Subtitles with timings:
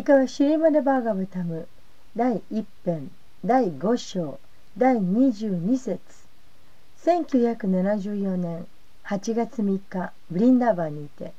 [0.00, 1.68] 以下はシリマネバーガブタム
[2.16, 3.10] 第1編
[3.44, 4.40] 第5章
[4.78, 6.00] 第22節
[7.04, 8.66] 1974年
[9.04, 11.34] 8月3日ブリンダーバーにて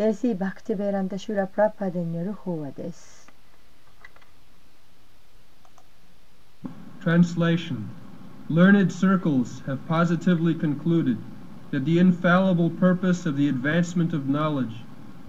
[0.00, 3.30] AC バクティベランダシュラ・プラパデによる法話です
[7.04, 7.90] Translation
[8.48, 11.16] Learned circles have positively concluded
[11.70, 14.74] that the infallible purpose of the advancement of knowledge,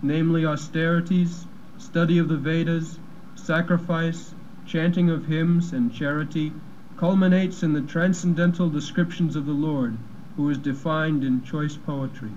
[0.02, 1.45] namely austerities,
[1.81, 2.99] study of the Vedas,
[3.35, 4.34] sacrifice,
[4.67, 6.54] chanting of hymns, and charity,
[6.95, 9.98] culminates in the transcendental descriptions of the Lord,
[10.38, 12.31] who is defined in choice poetry.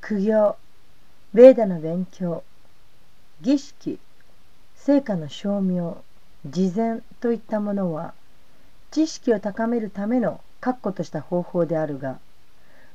[0.00, 0.56] 苦行
[1.34, 2.42] ベーダの勉強
[3.42, 3.98] 儀式
[4.76, 6.02] 成果の証明
[6.46, 8.14] 慈善といったものは
[8.92, 12.18] 知識を高めるための確固とした方法であるが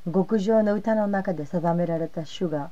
[0.06, 2.72] 極上の歌の中で定められた主が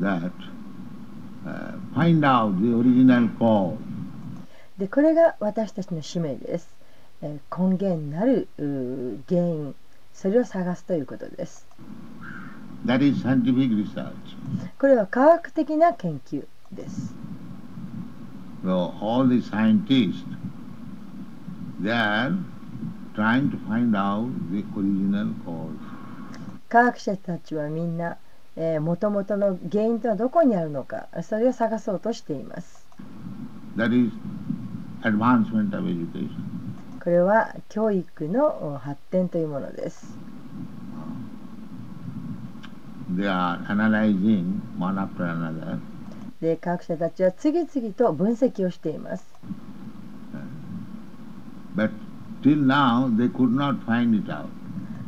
[0.00, 0.32] that
[1.46, 3.76] uh, find out the original cause
[4.78, 6.68] でこれが私たちの使命です。
[7.22, 8.48] えー根源なる
[9.28, 9.74] 原因
[10.12, 11.66] それを探すということです。
[12.86, 14.12] that is scientific research.
[14.78, 17.14] これは科学的な研究です。
[18.64, 20.24] So all the scientists,
[21.82, 22.32] they are
[23.14, 25.70] trying to find out the original cause.
[26.68, 28.16] 科学者たちはみんな、
[28.56, 32.86] えー、元々の原因とはどこにあるのかそれを探そうとしています。
[33.76, 34.12] That is
[35.02, 36.30] advancement of education.
[37.02, 40.16] これは教育のお発展というものです。
[43.14, 45.78] They are analyzing one after another
[46.40, 49.26] で科学者たちは次々と分析をしています。
[51.74, 51.90] but
[52.42, 54.46] till now they could not find it out.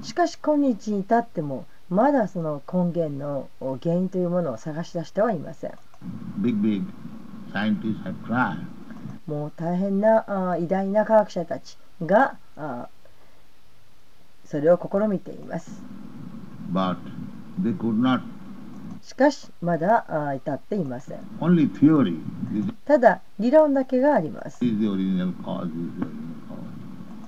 [0.03, 5.73] しかし今日に至ってもまだその根源のお原因というものを探し出してはいません。
[6.41, 6.83] Big, big
[7.53, 8.59] scientists have tried.
[9.27, 12.89] もう大変なあ偉大な科学者たちがあ
[14.45, 15.81] それを試みています。
[16.73, 16.97] but
[17.61, 18.21] they could not.
[19.03, 21.19] しかしまだあ至っていません。
[21.41, 22.21] Only theory.
[22.85, 24.65] ただ理論だけがあります。
[24.65, 25.67] is the original cause.
[25.67, 26.11] This is the original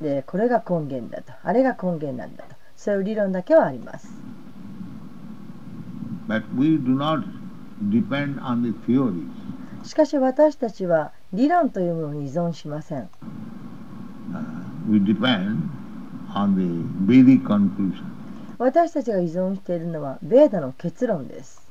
[0.00, 0.02] cause.
[0.02, 4.08] でこれが根源だとあれが根源なんだとそういう理論だけはあります。
[4.08, 6.17] But we do not depend on the theories.
[9.82, 13.08] しかし私たちは理論というものに依存しません。
[18.58, 21.66] 私たちが依存しているのはベータの結論です。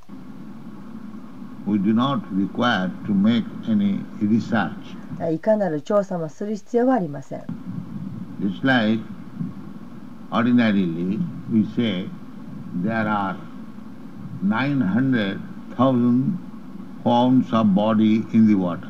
[5.31, 7.43] いかなる調査もする必要はありません。
[14.43, 16.37] 900,000
[17.03, 18.87] forms of body in the water.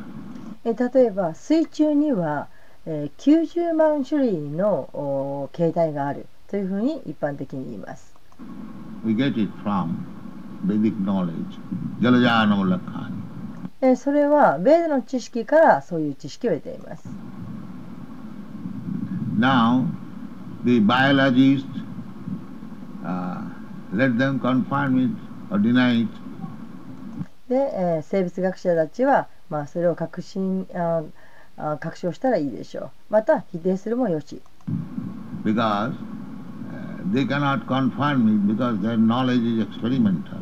[0.65, 2.47] え例えば水中には、
[2.85, 8.13] えー90万種類のお形態があるというふうに一般的に言います。
[9.05, 9.95] We get it from
[10.65, 11.33] Vedic knowledge.
[12.01, 13.13] Jalajana Lakhani.
[13.81, 17.07] えーそれはベーダの知識からそういう知識を得ています。
[19.37, 19.85] Now,
[20.65, 21.63] the biologists,
[23.05, 23.43] uh,
[23.93, 26.09] let them confirm it or deny it.
[27.49, 31.03] で、えー生物学者たちは、まあ、それを確信あ
[31.57, 32.91] あ確証したらいいでしょう。
[33.09, 34.41] また否定するもよし。
[35.43, 35.93] because uh,
[37.13, 40.41] they cannot confirm it because their knowledge is experimental.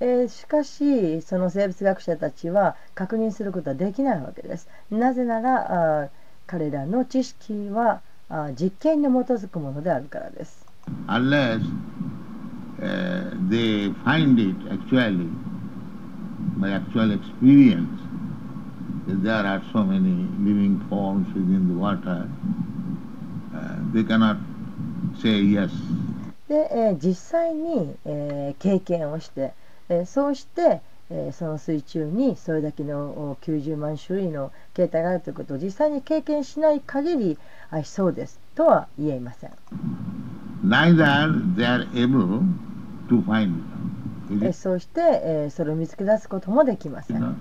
[0.00, 4.68] えーしかしその生物学者たちは確認することはできないわけです。
[4.90, 6.08] なぜならあ
[6.46, 10.66] 彼らの知識はあ実験に基づくものであるからです。
[11.06, 11.60] Unless
[12.84, 15.28] uh, they find it actually
[16.58, 17.88] by actual experience
[19.06, 22.28] that there are so many living forms within the water,
[23.54, 24.36] uh, they cannot
[25.20, 25.70] say yes.
[26.48, 29.54] で、えー実際に、えー経験をして、
[29.88, 37.38] えーそうして、えーその水中にそれだけのお90万種類の形態があるということを実際に経験しない限り
[37.70, 39.50] あそうですとは言えません。
[40.64, 42.42] Neither they are able
[43.08, 43.52] to find?
[44.52, 47.36] そうして、えーそれを見つけ出すこともできません。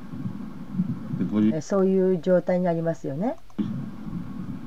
[1.54, 3.38] えそういう状態にありますよね。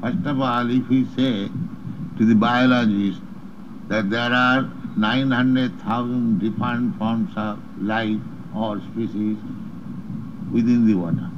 [0.02, 1.50] First of all, if we say
[2.18, 3.20] to the biologists
[3.88, 4.64] that there are
[4.96, 8.20] 900,000 different forms of life
[8.54, 9.36] or species
[10.52, 11.28] within the water,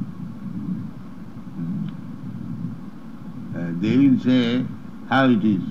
[1.57, 1.89] hmm,
[3.57, 4.65] uh, they will say
[5.09, 5.63] how it is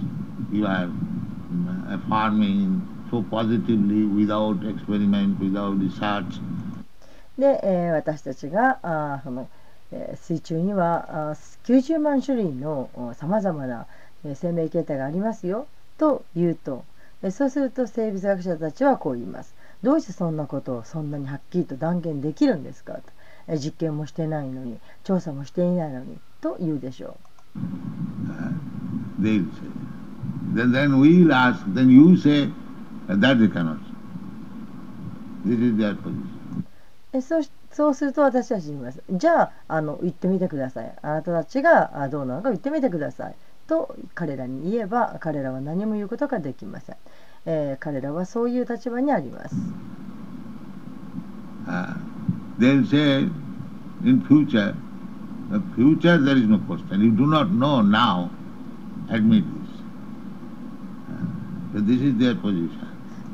[0.51, 2.81] you are mm, farming
[3.12, 6.42] so positively without experiment, without research.
[7.38, 9.48] で、えー私たちがあーその、
[9.92, 13.86] えー水中にはあー90万種類のさまざまな、
[14.25, 15.68] えー生命形態がありますよ
[15.98, 16.83] と言うと、
[17.24, 19.54] えーそうすると生物学者たちはこう言います。
[19.83, 23.01] どうしてそんなことをそんなにはっきりと断言できるんですかと、
[23.48, 27.18] えー実験もしてないのに調査もしていないのにと言うでしょ
[29.21, 29.42] say.
[30.54, 32.50] Then, then we will ask, then you say
[37.21, 39.01] そう,そうすると私たちにます。
[39.09, 40.94] じゃあ、あの言ってみてください。
[41.01, 43.36] あなたたちがどうなのか言ってみてください。
[43.68, 46.95] と彼らに言えば、彼らは何も言うことができません。
[47.45, 49.56] え、彼らはそういう立場にあります。
[61.74, 62.87] This is their.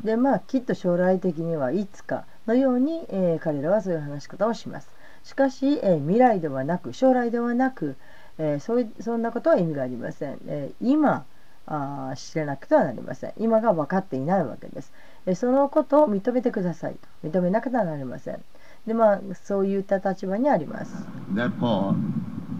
[0.04, 4.90] でまあきっと将来的にはいつかのように、えー彼らはそういう話し方をします。
[5.24, 7.96] しかし、えー未来ではなく将来ではなく、
[8.38, 10.38] えーそういそんなことは意味がありません。
[10.46, 11.24] えー今
[11.66, 13.32] あー知らなくてはなりません。
[13.38, 14.92] 今が分かっていないわけです。
[15.26, 18.44] えーそのことを認めてくださいと認めなくてはなりません。
[18.86, 20.94] でまあそういった立場にあります。
[21.32, 21.94] Therefore,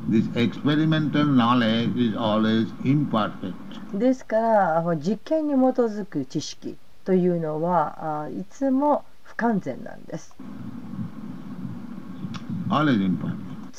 [0.09, 3.99] this experimental knowledge is always imperfect.
[3.99, 10.35] ですから実験に基づく知識というのはいつも不完全なんです。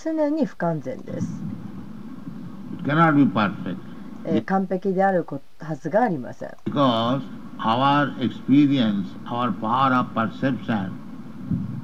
[0.04, 1.27] 常に不完全です。
[2.80, 3.77] It cannot be perfect.
[4.25, 6.50] えー完璧であるこはずがありません。
[6.66, 7.22] Because
[7.60, 10.92] our experience, our power of perception,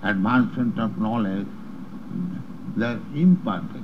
[0.01, 1.47] advancement of knowledge,
[2.77, 3.81] they're imperfect.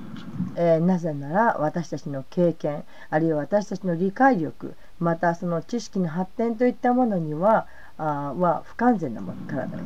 [0.55, 7.67] えーなぜなら私たちの経験あるいは私たちの理解力またその知識の発展といったものには
[7.97, 9.83] あーは不完全なものからです。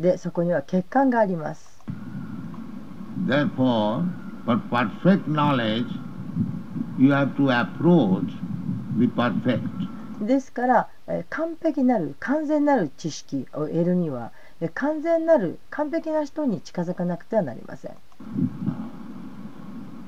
[0.00, 1.82] でそこには欠陥があります。
[3.26, 4.04] Therefore,
[4.46, 5.86] for perfect knowledge,
[6.98, 8.30] you have to approach
[8.98, 9.60] the perfect.
[10.24, 17.92] ですから、えー完璧なる完全なる知識を得るにはえー完全なる完璧な人に近づかなくてはなりません。
[17.92, 17.96] We
[18.28, 20.07] accept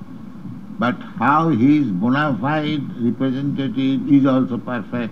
[0.81, 5.11] but how his bona fide representative is also perfect.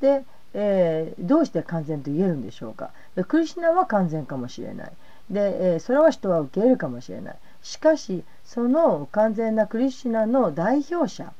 [0.00, 2.90] で、えーどうして完全と言えるんでしょうか？
[3.14, 4.92] でクリシュナは完全かもしれない。
[5.30, 7.36] で、えーそれは人は受け入れるかもしれない。
[7.62, 11.32] しかしその完全なクリシュナの代表者、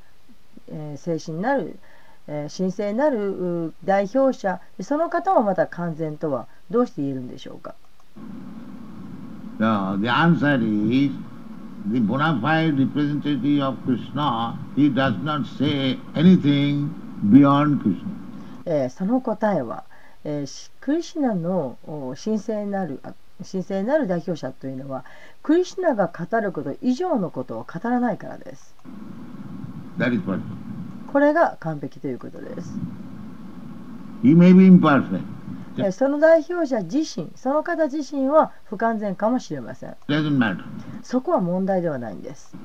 [0.70, 1.76] えー精神なる、
[2.28, 7.74] えー神聖なるう代表者その方もまた完全とはどうして言えるんでしょうか
[9.58, 10.56] ？So the answer
[10.90, 11.12] is
[11.90, 16.88] the bona fide representative of Krishna, he does not say anything
[17.30, 18.10] beyond Krishna.
[18.66, 19.84] えーその答えは、
[20.24, 23.12] えーしクリシュナのお神聖なるあ
[23.50, 25.04] 神聖なる代表者というのは
[25.42, 28.74] クリシュナが語ること以上のことを語らないからです。
[29.98, 30.40] That is perfect.
[31.12, 32.72] これが完璧ということです。
[34.22, 35.20] He may be imperfect.
[35.92, 39.96] その代表者自身、その方自身は不完全かもしれません。
[41.02, 42.56] そこは問題ではないんです。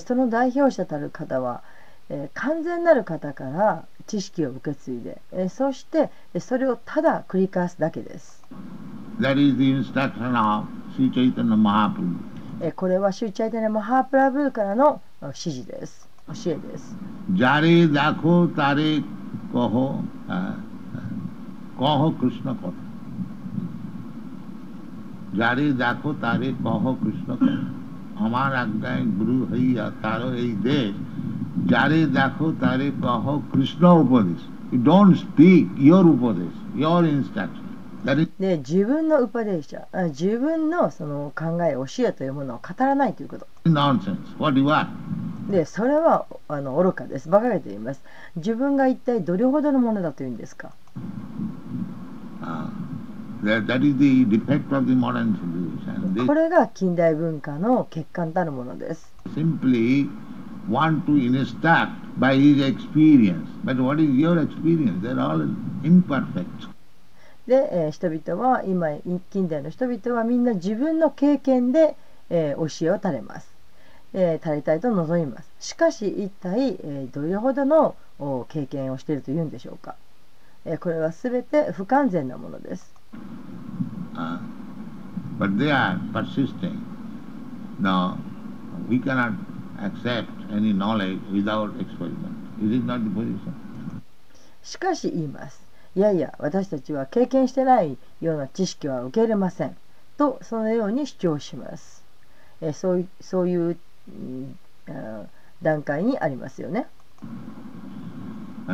[0.00, 1.62] その代表者たる方は、
[2.08, 8.44] え、完全なる方から知識を受け継いで、え、そしてそれをただ繰り返すだけです。
[12.61, 16.07] えーこれはシューチャイタネマハープラブーからのあ指示です。
[16.27, 16.95] 教えです。
[17.33, 19.03] Jare dakho tare
[19.53, 20.55] kaho, uh,
[21.79, 22.73] kaho Krishna kaho.
[25.37, 27.57] যারে দেখো তারে কহ কৃষ্ণ কহ
[28.25, 30.93] আমার আজ্ঞায় গুরু হইয়া তার এই দেশ
[31.71, 34.41] যারে দেখো তারে কহ কৃষ্ণ উপদেশ
[34.71, 37.62] You don't speak your upadesh, your instruction.
[38.38, 43.46] で自分のウパデーシャ自分の,その考え教えというものを語らないということ。
[45.50, 47.28] でそれはあの愚かです。
[47.28, 48.02] ばかれています。
[48.36, 50.72] 自分が一体どれほどのものだというんですか、
[56.26, 59.14] これが近代文化の欠陥たるものです。
[67.46, 68.88] で、えー人々は今
[69.30, 71.96] 近代の人々はみんな自分の経験で、
[72.30, 73.48] えー教えを垂れます、
[74.14, 79.94] えー垂れたいと望みますしかし一体、えーどれほどのお経験をしているというんでしょうか、
[80.64, 82.94] えーこれは全て不完全なものです
[84.16, 84.38] Uh,
[85.38, 86.78] but they are persisting.
[87.80, 88.16] No,
[88.88, 89.32] we cannot
[89.80, 92.36] accept any knowledge without experiment.
[92.62, 93.52] Is it not the position?
[94.62, 95.63] しかし言います
[95.96, 99.76] いやいや私たちは経験してないような知識は受け入れません。
[100.16, 102.04] とそのように主張します。
[102.60, 103.76] えそ,うそういう、
[104.08, 104.56] うん、
[105.62, 106.86] 段階にありますよね。
[108.68, 108.72] え？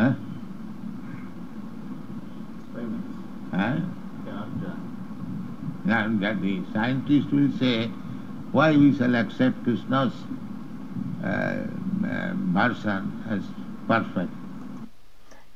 [14.23, 14.40] っ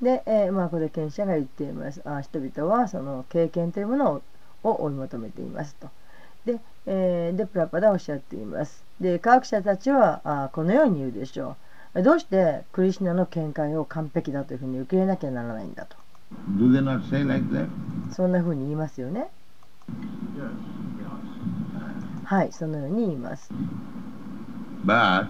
[0.03, 2.01] で、えーまあ、これ賢者が言っています。
[2.05, 4.23] あ人々はその経験というものを
[4.65, 5.91] を追い求めていますと。
[6.47, 8.83] で,、えーでプラパダはおっしゃっています。
[9.01, 11.57] で科学者たちはあこのように言うでしょ
[11.95, 12.03] う。
[12.03, 15.97] どうしてクリシュナの見解を完璧だというふうに受け入れなきゃならないんだと。
[16.59, 17.69] Do they not say like that?
[18.13, 19.29] そんなふうに言いますよね。
[22.25, 23.51] はいそのように言います。
[24.85, 25.27] But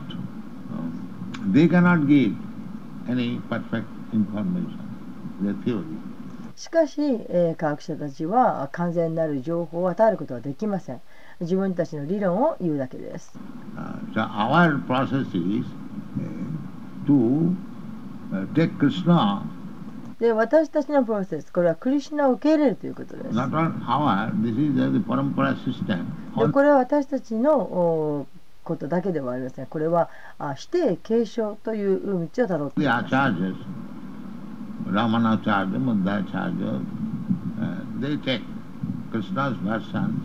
[0.70, 2.34] um, they cannot give
[3.08, 3.84] any perfect.
[6.56, 11.00] しかし、えー科学者たちは完全なる情報を与えることはできません。
[11.40, 13.36] 自分たちの理論を言うだけです。
[13.76, 15.66] Uh, so our process is
[16.16, 17.54] uh, to
[18.32, 19.42] uh, take Krishna,
[20.20, 23.28] で私たちのプロセスこれはクリシュナを受け入れるということです。
[23.36, 26.04] Not on our, this is uh, the parampara system.
[26.46, 28.26] でこれは私たちのお
[28.62, 29.66] ことだけではありません。
[29.66, 33.93] これはあ否定継承という道をたどっています
[34.86, 36.84] Ramanacharya, Madhacharya,
[37.60, 38.42] uh, they take
[39.10, 40.20] Krishna's version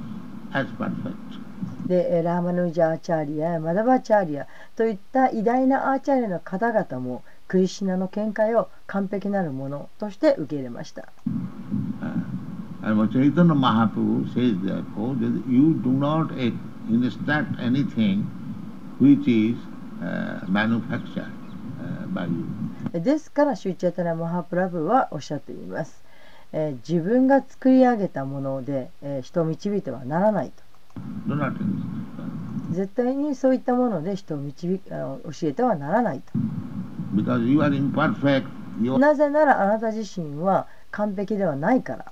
[0.53, 1.39] as perfect.
[1.87, 11.09] でえーラーマヌジャーチャーリアやマダバチャーリアといった偉大なアーチャーリアの方々もクリシュナの見解を完璧なるものとして受け入れました
[20.01, 21.38] Uh,
[22.13, 26.03] バリューですからシューチャータラマハプラブはおっしゃっています、
[26.53, 30.63] えー、自分が作り上げたもので、えー、人を導いてはならないと。
[31.27, 31.93] どうなってんですか
[32.71, 36.31] 絶対にそういったもので人を導あ教えてはならないと。
[38.97, 42.11] なぜならあなた自身は完璧ではないから。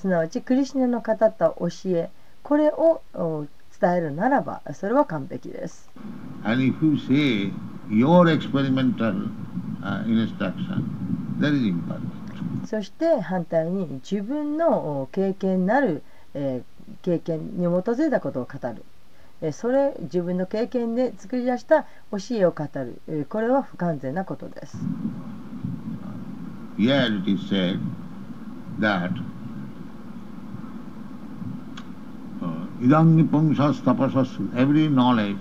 [0.00, 2.10] すなわちクリシュナの語った教え
[2.42, 3.46] これをお
[3.80, 5.88] 伝えるならばそれは完璧です。
[6.44, 7.52] And if you say
[7.90, 9.28] your experimental
[9.82, 10.84] uh, instruction,
[11.38, 12.66] that is imperfect.
[12.66, 16.02] そして反対に自分のお経験なる、
[16.34, 18.82] えー経験に基づいたことを語る、
[19.42, 24.76] えーそれ自分の経験で作り出した教えを語る、えーこれは不完全なことです。
[26.78, 27.78] Here it is said
[28.80, 29.10] that
[32.42, 35.38] uh, idam nipungsas tapasas, every knowledge,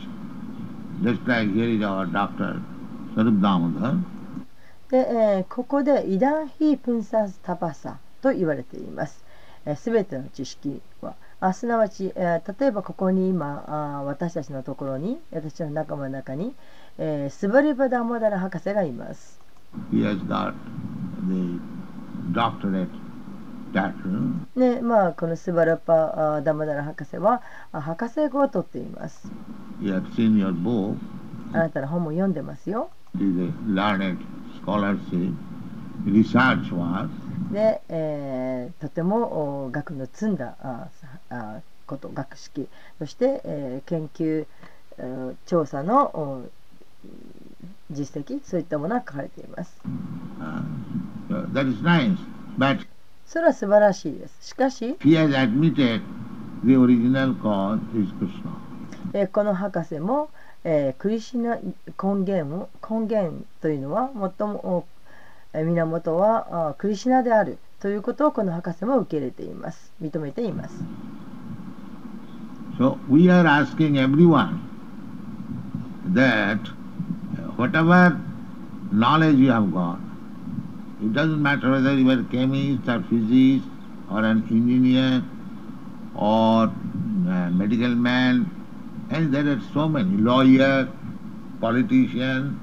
[1.03, 2.61] just like here is our doctor,
[3.15, 3.97] Sarup Damodar,
[4.89, 9.23] で、えーここでイダンヒープンサスタパサと言われています。
[9.75, 16.55] す、べ、ての知識はあすなわち、えー例えばここに今あ私たちのところに私の仲間の中に、
[16.97, 19.39] えースバリバダモダラ博士がいます。
[19.91, 20.53] he has got
[21.27, 21.59] the
[22.33, 22.89] doctorate
[24.55, 29.29] でまあこのスバラパあダモダラ博士はあ博士号を取っています。
[31.53, 32.89] あなたの本も読んでますよ。
[37.51, 40.87] で、えーとてもお学の積んだあ
[41.29, 42.67] あこと学識
[42.99, 44.45] そして、えー研究、
[44.97, 46.49] えー調査のお
[47.91, 49.81] 実績そういったものが書かれています。
[50.39, 50.63] Uh,
[53.29, 54.37] それは素晴らしいです。
[54.41, 54.95] しかし、
[59.31, 60.31] この博士も、
[60.63, 64.09] えー、クリシナ根源,根源というのは
[64.39, 64.87] 最も
[65.53, 69.93] 源はあクリシナであるということをこの博士も受け入れています。
[70.01, 70.83] 認めています。
[72.79, 74.57] So we are asking everyone
[76.13, 76.57] that
[77.57, 78.17] whatever
[78.91, 79.99] knowledge you have got,
[81.01, 83.65] it doesn't matter whether you are a chemist or physicist
[84.11, 85.23] or an engineer
[86.15, 88.49] or a medical man,
[89.09, 90.89] and there are so many lawyer,
[91.61, 92.59] politician,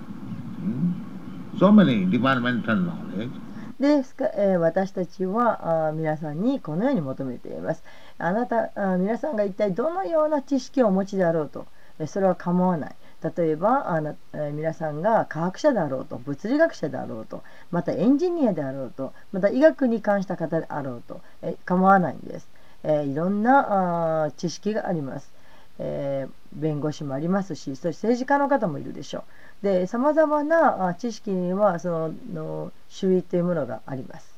[1.58, 3.30] so many departmental knowledge.
[3.78, 7.82] です、えー私たちはあ皆さんにこのように求めています
[8.16, 11.66] あなたあ皆さんが一体どのような知識をお持ちであろうと
[11.98, 12.96] えそれは構わない
[13.36, 22.48] 例えばあな、えー皆さんが科学者であろうと物理学者であろうとまたエンジニアであろうとまた医学に関した方であろうとえー構わないんです、
[22.84, 25.30] えーいろんなあ知識があります、
[25.78, 29.24] えー弁護士もありますしそして政治家の方もいるでしょ
[29.62, 29.64] う。
[29.66, 34.34] でさまざまなあ知識にはそのの種類というものがあります。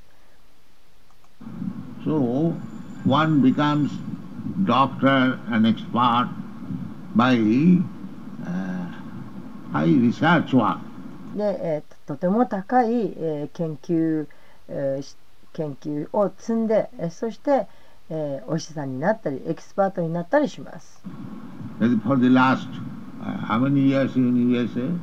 [2.04, 2.52] So
[3.07, 3.90] one becomes
[4.64, 6.28] doctor and expert
[7.14, 7.38] by
[8.45, 8.77] uh,
[9.73, 10.79] high research work.
[11.37, 14.27] で、えーととても高い、えー研究、
[14.69, 15.17] えーし
[15.53, 17.67] 研究を積んで、えーそして、
[18.11, 21.03] えーお医者さんになったりエキスパートになったりします。
[22.05, 22.67] For the last
[23.23, 24.99] uh, how many years in USA?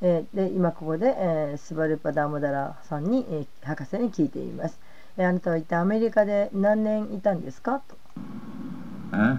[0.00, 4.78] えーで今ここで、えースバルパ・ダーモダラさんに、えー博士に聞いています。
[5.16, 7.80] えーあなたは一体アメリカで何年いたんですか？
[7.88, 7.96] と。
[9.12, 9.38] Huh?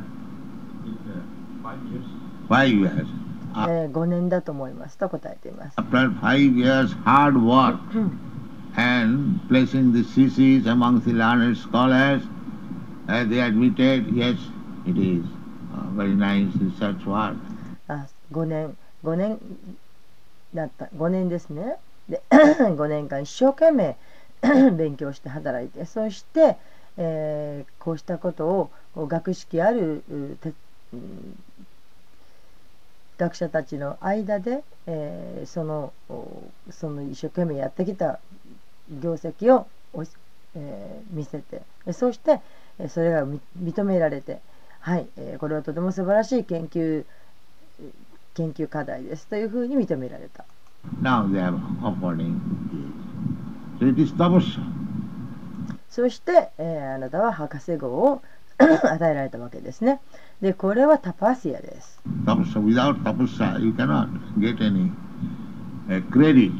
[2.49, 3.05] Five years.
[3.55, 5.75] えー5年だと思いますと答えています。
[5.77, 7.77] After five years hard work
[8.75, 12.21] and placing the thesis among the learned scholars,
[13.07, 14.37] uh, they admitted, yes,
[14.85, 15.23] it is
[15.73, 17.35] a very nice research work.
[17.87, 19.39] あ5年5年
[20.53, 23.97] だった5年ですねで5年間一生懸命
[24.77, 26.57] 勉強して働いてそして、
[26.97, 30.39] えーこうしたことを学識あるうん
[33.19, 38.19] 学者たちの間で、えーそのおその一生懸命やってきた
[38.89, 39.67] 業績を
[40.55, 42.39] えー見せてでそして
[42.79, 44.39] えーそれがみ認められて
[44.79, 47.03] はい、えーこれはとても素晴らしい研究
[48.35, 50.45] 研究課題ですというふうに認められた。
[51.01, 52.39] Now they are offering
[53.79, 53.85] this.
[53.85, 54.61] So it is tapasya.
[55.89, 58.21] そして、えーあなたは博士号を
[58.83, 60.01] 与えられたわけですね。
[60.41, 62.01] で、これはタパシアです。
[62.25, 64.07] タパシア、without タパシア、you cannot
[66.39, 66.51] ィ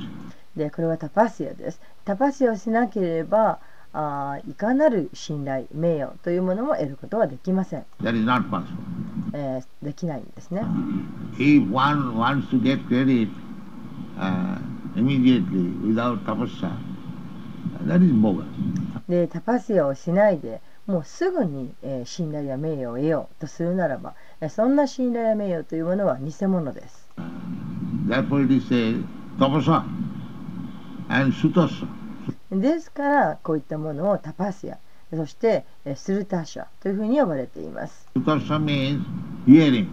[0.56, 1.82] で、これはタパシアです。
[2.06, 3.60] タパシアをしなければ、
[3.92, 7.86] あいかなる信頼、名誉というものも得ることはできません。
[9.34, 10.62] え、できないんですね。
[19.08, 27.08] で、タパシアをしないで、もうすぐに、えー信頼や名誉を得ようとするならば、えーそんな信頼や名誉というものは偽物です。
[32.52, 34.80] ですから、こういったものをタパシア、
[35.14, 38.10] そして、えースルタシャというふうに呼ばれています。
[38.16, 39.04] Sutasya means
[39.46, 39.88] hearing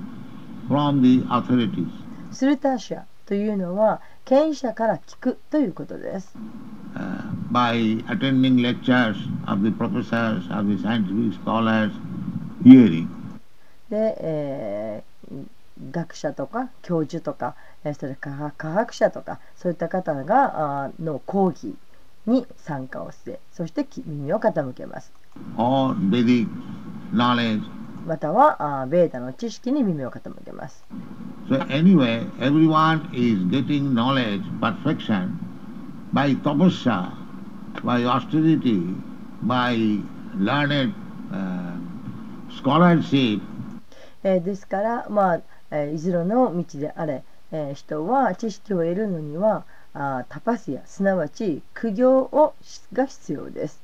[0.67, 1.87] from the authorities.
[2.33, 6.39] スルタシャというのは権威者から聞くということです。
[6.97, 11.93] Uh, by attending lectures of the professors, of the scientific scholars,
[12.65, 13.09] hearing.
[13.91, 15.47] で、えー
[15.93, 17.55] 学者とか教授とか、
[17.85, 21.75] えーそれから科学者とかそういった方があーの講義
[22.27, 25.13] に参加をしてそしてき耳を傾けます。
[25.59, 26.49] or Vedic
[27.13, 27.61] knowledge.
[28.07, 30.83] またはあーベーダの知識に耳を傾けます。
[31.51, 35.35] So anyway, everyone is getting knowledge, perfection
[36.17, 37.13] by tapasya,
[37.85, 38.81] by austerity,
[39.43, 39.77] by
[40.39, 40.95] learned
[41.31, 41.77] uh,
[42.49, 43.43] scholarship,
[44.25, 53.83] えーですから、まあえーいずれの道であれ、えー人は知識を得るのにはあタパスやすなわち苦行をしが必要です。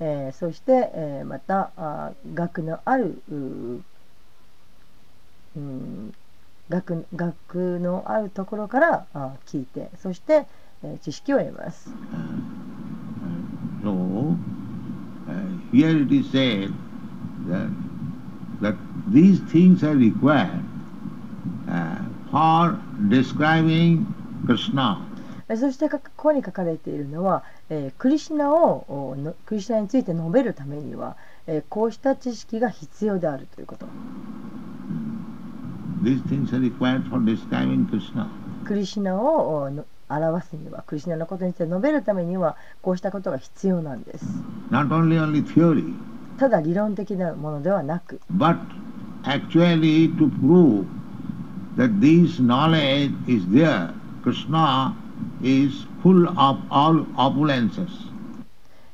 [0.00, 3.34] えーそして、えーまたあ学のあるう
[5.56, 6.14] うん
[6.70, 10.46] 学学のあるところからあ聞いてそして、
[10.82, 11.90] え、知識を得ます。
[25.56, 33.86] そしてここに書かれているのは、え、クリシナをクリシナについて述べるためには、え、こうした知識が必要であるということ。
[38.64, 39.70] クリシナを
[40.08, 44.24] 表すにはクリシナのことについて述べるためにはこうしたことが必要なんです。
[44.70, 45.94] Not only only theory,
[46.38, 48.58] ただ理論的なものではなく but
[49.24, 50.84] actually to prove
[51.76, 53.92] that this knowledge is there.
[54.22, 54.94] Krishna
[55.42, 57.88] is full of all opulences.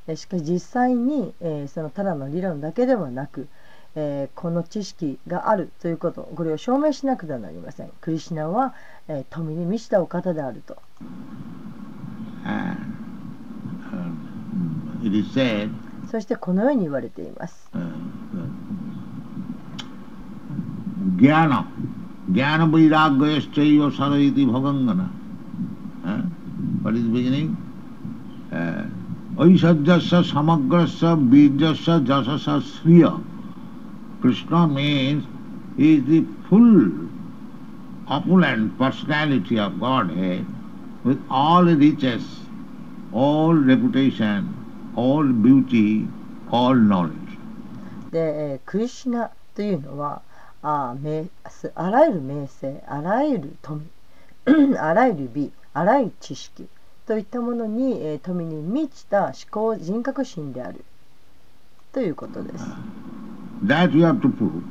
[0.09, 3.49] えしかし実際に、えーそのただの理論だけではなく、
[3.95, 8.75] えーこの知識があるということこれを証明しなくてはなりませんクリシナは、
[9.09, 10.77] えー富に満ちたお方であると
[12.45, 12.77] uh,
[15.05, 15.71] is said
[16.11, 17.79] そしてこのように言われています uh,
[21.17, 21.67] Jnana,
[22.31, 25.11] Jnana Vairagyayaschayo Sarayati Bhavangana.
[26.05, 26.23] Uh,
[26.83, 27.57] what is beginning?
[28.53, 28.85] Uh,
[29.37, 33.23] Aishajyasya Samagrasya Bijasya Jasasya Sriya.
[34.21, 35.25] Krishna means
[35.77, 37.09] he is the full
[38.13, 40.45] opulent personality of Godhead
[41.03, 42.23] with all riches,
[43.13, 44.55] all reputation,
[44.97, 46.07] all beauty,
[46.51, 47.19] all knowledge.
[48.11, 50.21] で、えークリシナというのは
[50.63, 53.81] あー名すあらゆる名声あらゆる富
[54.79, 56.69] あらゆる美あらゆる知識
[57.07, 60.85] といったものに、えー富に満ちた思考人格心である
[61.93, 62.65] ということです、
[63.65, 64.63] That you have to prove.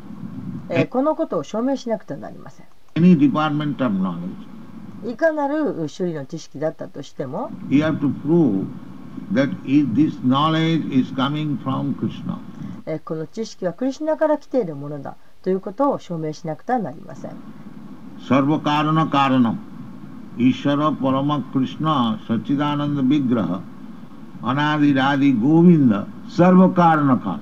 [0.70, 2.66] えーこのことを証明しなくてはなりません
[5.06, 7.52] いかなる種類の知識だったとしても、
[13.06, 17.32] この知識はクリシナから来ているものだということを証明しなくてはなりません。
[18.28, 19.56] サルバカーナカー、
[20.36, 20.76] クリシナ、
[22.76, 23.62] ナンダビグラハ、
[24.44, 27.40] アナディラディ・ゴヴィンダ、サルバカーナカーナ。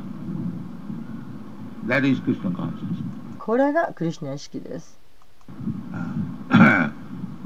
[3.40, 5.00] これがクリシナ意識です。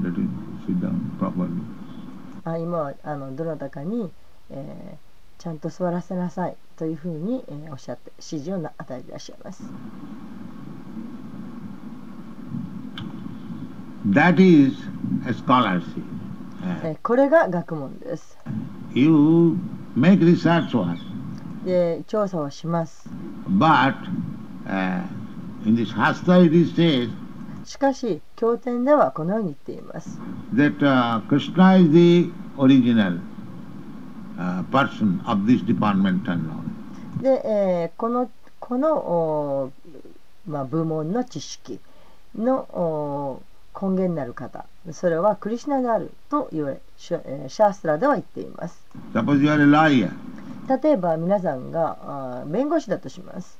[0.02, 0.28] Let it
[0.66, 1.48] sit down properly.
[2.44, 4.10] あ今はあのどなたかに、
[4.50, 4.96] えー
[5.36, 9.64] ちゃんと座らせなさいというふうに、えーおっしゃって指示をな与えていらっしゃいます
[14.06, 14.76] That is
[15.26, 16.02] a scholarship.
[16.84, 18.38] えーこれが学問です
[18.94, 19.56] You
[19.96, 20.96] make research work,
[21.64, 23.08] で調査をします
[23.48, 23.94] but
[24.66, 25.02] uh,
[25.66, 25.88] in this
[26.54, 27.10] is said
[27.64, 30.18] しかし経典ではこのように言っています。
[30.54, 33.18] That uh, Krishna is the original
[34.38, 37.22] uh, person of this departmental knowledge.
[37.22, 41.78] で、えーこのこの、おーまあ、部門の知識
[42.36, 48.84] のおー根源になる方それはクリシナであると言われシャ,、えーシャーストラでは言っています。
[49.12, 50.10] Suppose you are a lawyer,
[50.82, 53.58] 例えば皆さんがあー弁護士だとします。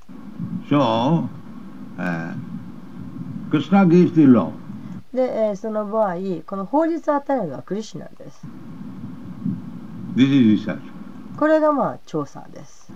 [0.71, 1.27] So
[1.99, 2.35] uh,
[3.51, 3.85] Krishna
[4.33, 8.47] ローで、えー、その場合、この法律を与えるのはクリシナです。
[11.39, 12.93] これがまあ調査です。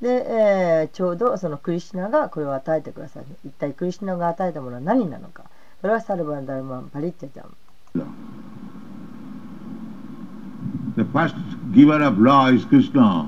[0.00, 3.24] で、えー、ちょうどそのクリシナがこれを与えてください。
[3.44, 5.44] 一体クリシナが与えたものは何なのか。
[5.80, 7.50] それはサルバンダルマンパリッチャジャム。
[11.72, 13.26] giver of law is Krishna.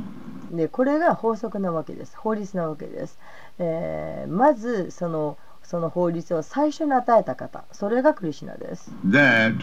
[0.51, 2.17] でこれが法則なわけです。
[2.17, 3.19] 法律なわけです。
[3.59, 8.91] えー、まずその,その法律を最初に与えた方、それがクリシナです。
[9.07, 9.59] That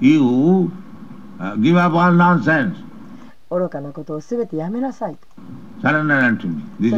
[0.00, 2.74] give up a nonsense.
[3.50, 5.16] 愚かなことをすべてやめなさい。
[5.82, 5.88] そ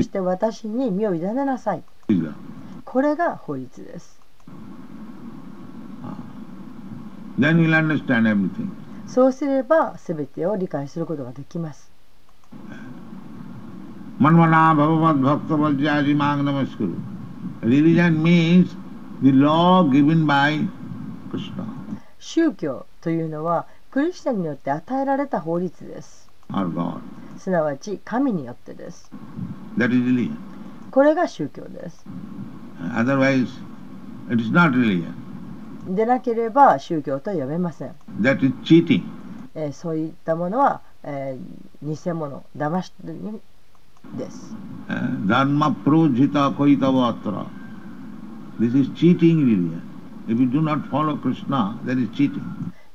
[0.02, 1.82] して私に身を委ねなさい。
[2.84, 4.20] これが法律です。
[6.02, 6.08] あ。
[6.08, 6.16] あ
[9.08, 11.90] そうすれば全てを理解することができます。
[22.18, 26.28] 宗教というのは、クリスチャンによって与えられた法律です。
[27.38, 29.10] すなわち神によってです。
[30.90, 32.04] これが宗教です。
[35.88, 39.02] でなければ宗教と呼べません、That is cheating.
[39.54, 42.92] えーそういったものはえー偽物騙し
[44.16, 44.54] です
[44.88, 47.46] Uh, Dharma projita koitavatra.
[48.58, 49.82] This is cheating religion.
[50.28, 52.42] If you do not follow Krishna, that is cheating.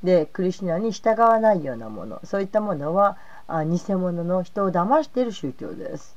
[0.02, 3.16] でクリシュナに従わないようなものそういったものは
[3.48, 6.16] あ偽物の人を騙している宗教です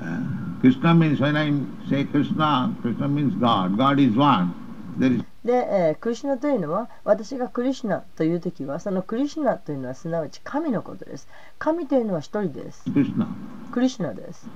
[0.00, 1.52] Uh, Krishna means, when I
[1.88, 3.76] say Krishna, Krishna means God.
[3.76, 4.52] God is one.
[4.98, 11.26] There is で、えークリシュナというのは私がクリシュナという時はそのクリシュナというのはすなわち神のことです
[11.58, 12.84] 神というのは一人です.
[13.72, 14.46] クリシュナです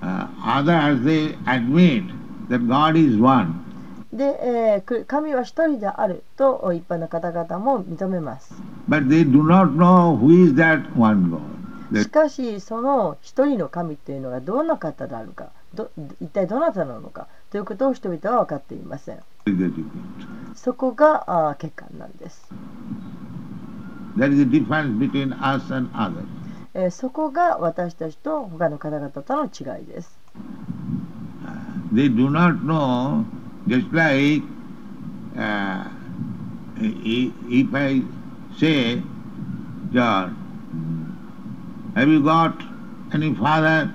[0.00, 2.04] Uh, others, they admit
[2.48, 3.54] that God is one.
[4.12, 8.54] で、えーく神は一人であると一般の方々も認めます
[8.88, 11.40] But they do not know who is that one God.
[11.94, 19.18] しかしその一人の神というのがどんな方であるかど一体どなたなのかということを人々は分かっていません。
[20.54, 22.52] そこがあ欠陥なんです。
[26.74, 30.18] ええそこが私たちと他の方々との違いです。
[41.98, 42.54] Have you got
[43.10, 43.90] any father?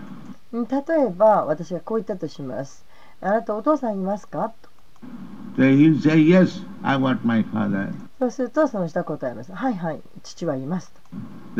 [0.51, 2.85] うん例えば私がこう言ったとします
[3.21, 4.53] あなたお父さんいますか？
[5.57, 7.93] と he'll say, Yes, I got my father.
[8.19, 10.99] そうするとその人は答えますはいはい父はいますと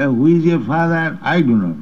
[0.01, 1.17] Then who is your father?
[1.23, 1.75] I do not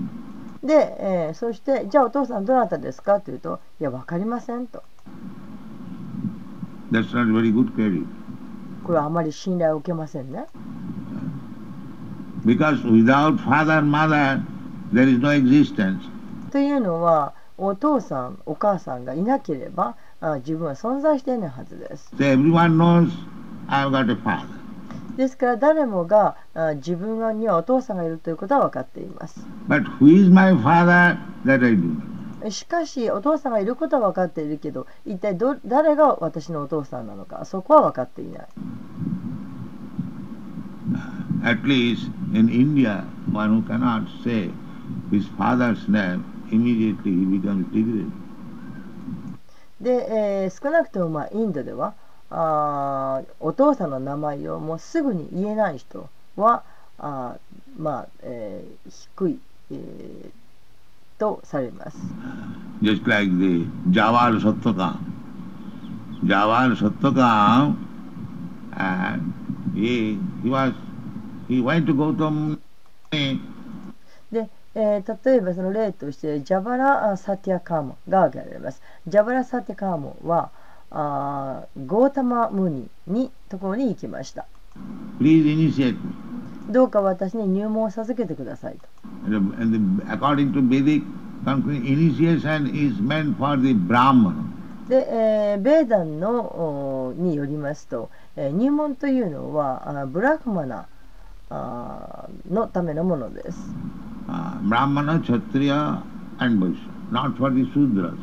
[0.63, 0.67] know.
[0.67, 3.19] で、えーそしてじゃあお父さんどなたですか？
[3.19, 4.83] というといや分かりませんと
[6.91, 8.05] That's not very good.
[8.83, 10.45] これはあまり信頼を受けませんね
[12.45, 14.43] Because without father mother,
[14.91, 16.01] there is no existence.
[16.51, 23.11] というのはお父さんお母さんがいなければあ自分は存在していないはずです So everyone knows
[23.67, 24.47] I've got a father.
[25.17, 31.17] ですから誰もがあ自分にはお父さんがいるということは分かっています But who is my father?
[31.45, 32.49] That I do.
[32.49, 38.47] しかしお父さんがいることは分かっているけど一体ど誰が私のお父さんなのかそこは分かっていない
[41.43, 44.51] At least in India, one who cannot say
[45.11, 48.11] his father's name, immediately he becomes degraded.
[49.81, 50.07] で、
[50.43, 51.95] えー少なくともまあインドでは
[52.29, 56.63] あーお父さんの名前をもうすぐに言えない人は
[56.99, 59.39] あーまあ、えー低い、
[59.71, 60.29] えー
[61.17, 61.97] とされます
[62.83, 64.97] Just like the Jawal Satyakam.
[66.23, 67.75] Jawal Satyakam,
[68.75, 69.33] and
[69.75, 70.79] he, he was, he went to
[71.31, 71.40] Gautam
[74.31, 80.49] で、えー例えばその例としてジャバラ・サティアカーモが挙げられますジャバラ・サティアカーモは
[80.89, 84.45] あーゴータマ・ムニにところに行きました
[85.19, 85.99] please initiate me.
[86.69, 88.87] どうか私に入門を授けてくださいと
[89.25, 91.03] And, the, and the, according to Vedic
[91.43, 94.51] conclusion, initiation is meant for the Brahman.
[94.87, 96.39] で、えーベーダンの
[97.09, 100.87] おによりますと、えー入門というのはあブラフマナ
[102.49, 103.57] のためのものです
[104.27, 106.01] Uh, Brahmana, Kshatriya
[106.39, 108.15] and Vaishya, not for the Sudras.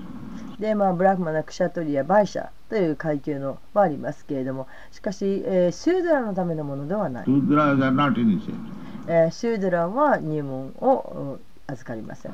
[0.58, 8.54] でまあブラフマナクシャトリアバイシャという階級のはありますけれどもしかし、えーシュードラのためのものではない、Sudras are not initiated.
[9.08, 11.38] えーシュードラは入門を
[11.68, 12.32] うん預かりません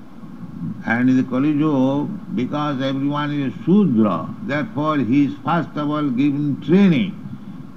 [0.87, 5.91] And in the Kali Yuga, because everyone is a Sudra, therefore he is first of
[5.91, 7.13] all given training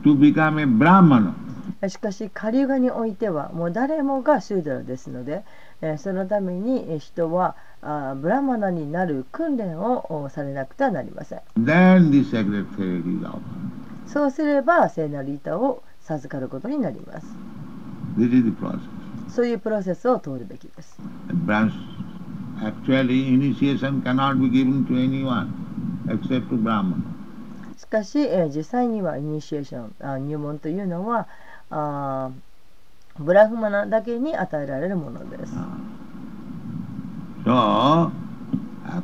[0.04, 1.34] to become a Brahmana.
[1.90, 5.44] しかしカリュガにおいてはもう誰もがシュードラですので、
[5.82, 11.42] えーそのためにえー人はあーブラマナになる訓練をおされなくてはなりません.
[14.08, 17.28] そうすれば聖なる板を授かることになります
[18.18, 18.80] This is the process.
[19.30, 20.98] そういうプロセスを通るべきです
[21.30, 21.72] And branch,
[22.60, 25.50] actually initiation cannot be given to anyone
[26.08, 26.96] except to Brahmana.
[27.78, 31.28] しかし、えー実際にはイニシエーションあ入門というのは
[31.70, 35.54] あーブラフマナだけに与えられるものです
[37.46, 38.10] So, uh,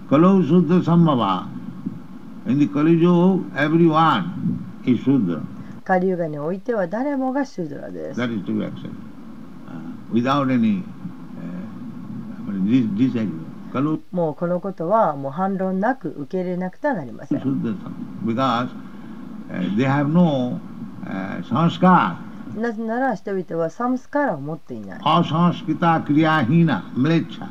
[0.09, 1.47] Kalau Sudra Sambhava,
[2.45, 5.41] in the Kali Yuga, everyone is Sudra.
[5.85, 8.89] カリュガにおいては誰もがシュードラです That is to be accepted.
[9.67, 10.83] Uh, without any
[11.39, 13.43] uh, disagreement.
[14.11, 17.39] もうこのことはもう反論なく受け入れなくてはなりません.
[18.25, 18.69] Because
[19.49, 20.59] uh, they have no
[21.05, 22.17] uh, sanskar.
[22.55, 27.49] なぜなら人々はサムスカラを持っていない asanskita kriyahina, mlecha.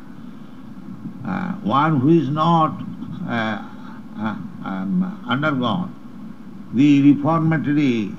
[1.24, 2.72] Uh, one who is not
[3.28, 3.62] uh,
[4.18, 4.34] uh,
[4.64, 5.88] um, undergone
[6.74, 8.10] the reformatory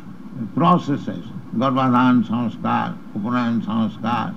[0.55, 1.25] processes,
[1.57, 4.33] Garbhadhan sanskar, Upanayan sanskar,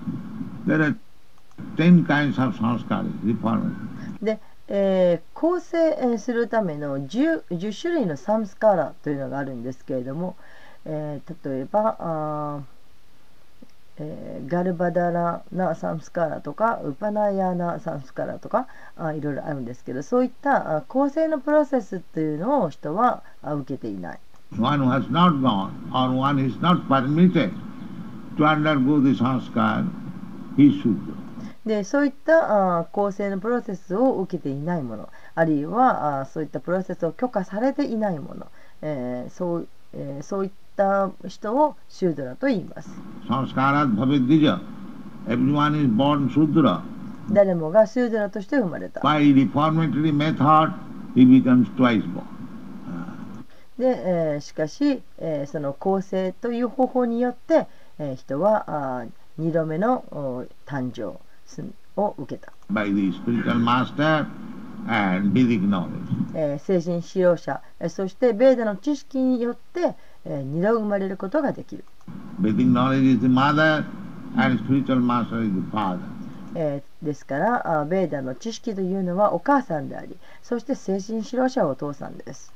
[0.66, 0.96] There are
[1.76, 3.72] ten kinds of sanskaras, reformers.
[4.22, 10.34] で、えー構成するための 10, 10種類のサムスカーラというのがあるんですけれども、
[10.86, 12.62] えー例えばあー、
[13.98, 24.18] えーガルバダラなサムスカーラとかウパナヤなサムスカーラとかあいろいろあるんですけどそういったあ構成のプロセスっていうのを人はあ受けていない。
[24.58, 27.50] One who has not gone or one is not permitted
[28.38, 29.84] to undergo the sanskar,
[30.56, 30.96] he should.
[31.66, 38.46] でそういったあ構成のプロセスを受けていないものあるいはあそういったプロセスを許可されていないもの、
[38.82, 42.90] えーそうえーそういったた人をシュードラと言います。
[47.32, 49.00] 誰もがシュドラとして生まれた。
[53.78, 57.66] で、えー、しかし、えー、その構成という方法によって、
[57.98, 61.18] えー、人は二度目の誕生
[62.00, 62.52] を受けた。
[62.72, 62.86] By
[66.34, 69.94] え、精神使用者、えー、そしてベーダの知識によって、
[70.28, 71.84] え2度生まれることができる.
[76.58, 82.52] えーですからあベーダの知識というのはお母さんでありそして精神指導者はお父さんです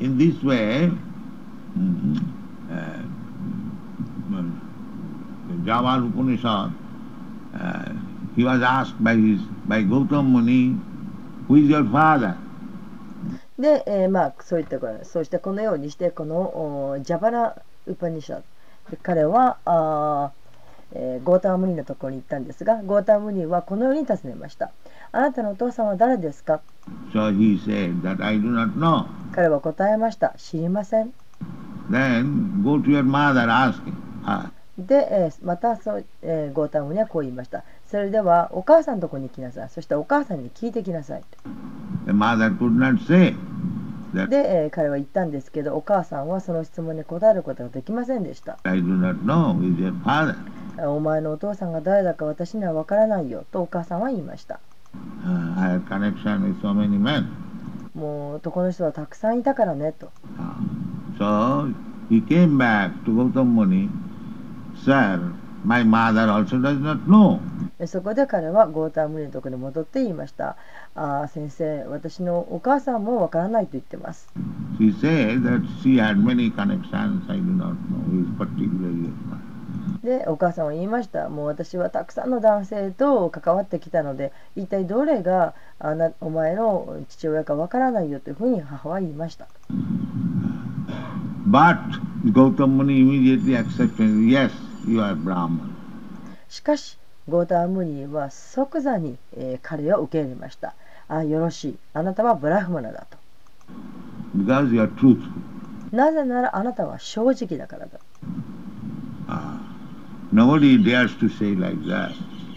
[0.00, 0.88] In this way,
[1.76, 2.16] mm,
[2.70, 3.02] uh,
[4.30, 4.60] mm,
[5.50, 6.70] the Java Upanishad,
[7.54, 7.92] uh,
[8.34, 10.74] he was asked by his by Gautam Muni,
[11.48, 12.34] who is your father?
[13.60, 16.36] で、えーまあそういったことそしてこのようにしてこの
[16.92, 18.40] おジャバラ・ウパニシャ
[18.90, 24.70] で彼はあー、えーゴータームニのところに行ったんですがゴータームニはこのように尋ねました。
[25.12, 26.60] あなたのお父さんは誰ですか
[27.12, 29.06] ？So he said that I do not know.
[29.32, 30.34] 彼は答えました。
[30.36, 31.12] 知りません。
[31.90, 33.94] Then go to your mother, ask him.
[34.24, 37.64] Ah, で、えーまたそう、えーゴータームニはこう言いました。
[37.86, 39.68] それではお母さんのところに来なさい。
[39.68, 41.22] そしてお母さんに聞いてきなさい
[42.06, 43.34] the mother could not say
[44.14, 50.34] で、えー彼は言ったんですけどお母さんはその質問に答えることができませんでした I do not know who is your father.
[50.88, 54.60] お前のお父さんが誰だか私には分からないよとお母さんは言いました
[55.24, 57.26] Uh, I have connection with so many men.
[57.94, 60.54] もう男の人はたくさんいたからねと Ah.
[61.18, 61.72] So
[62.08, 63.88] he came back to Gautam Muni.
[64.84, 65.20] Sir,
[65.64, 67.38] my mother also does not know.
[67.78, 70.56] でそこで彼はゴータームニのところに戻って言いました
[70.94, 74.28] あー先生私のお母さんも分からないと言ってます
[74.78, 77.30] She said that she had many connections.
[77.30, 79.10] I do not know who is particularly.
[80.04, 89.46] でお母さんは言いましたもう私はたくさんの男性と関わってきたので一体どれがあなお前の父親か分からないよというふうに母は言いました
[91.46, 91.78] But
[92.24, 94.52] Gautam Muni immediately accepted, yes,
[94.86, 95.74] you are Brahman.
[96.48, 96.96] しかし
[97.28, 100.74] ゴータームニは即座に、えー彼を受け入れました
[101.08, 103.16] あよろしいあなたはブラフマナだと
[104.36, 105.30] Because you are truthful.
[105.92, 107.98] なぜならあなたは正直だからだ
[109.28, 109.58] Ah.
[110.32, 112.12] Nobody dares to say like that,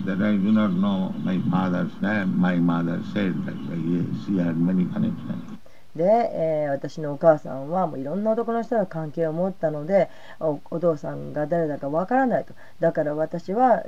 [0.05, 2.35] that I do not know my father's name.
[2.39, 5.52] My mother said that yes, she had many connections.
[5.95, 13.83] で、えー、私のお母さんはもういろんな男の人が関係を持ったのでお,お父さんが誰だかわからないとだから私は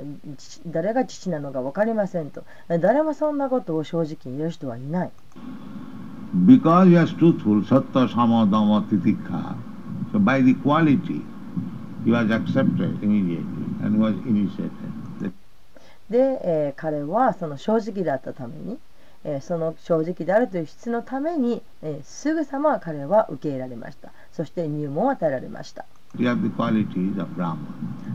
[0.68, 5.10] 誰が父なのか分かりませんと誰もそんなことを正直に言う人はいない。
[16.08, 18.78] で、えー、彼はその正直だったために。
[19.40, 21.62] その正直であるという質のために
[22.04, 24.12] すぐさま彼は受け入れられました。
[24.32, 25.84] そして入門を与えられました。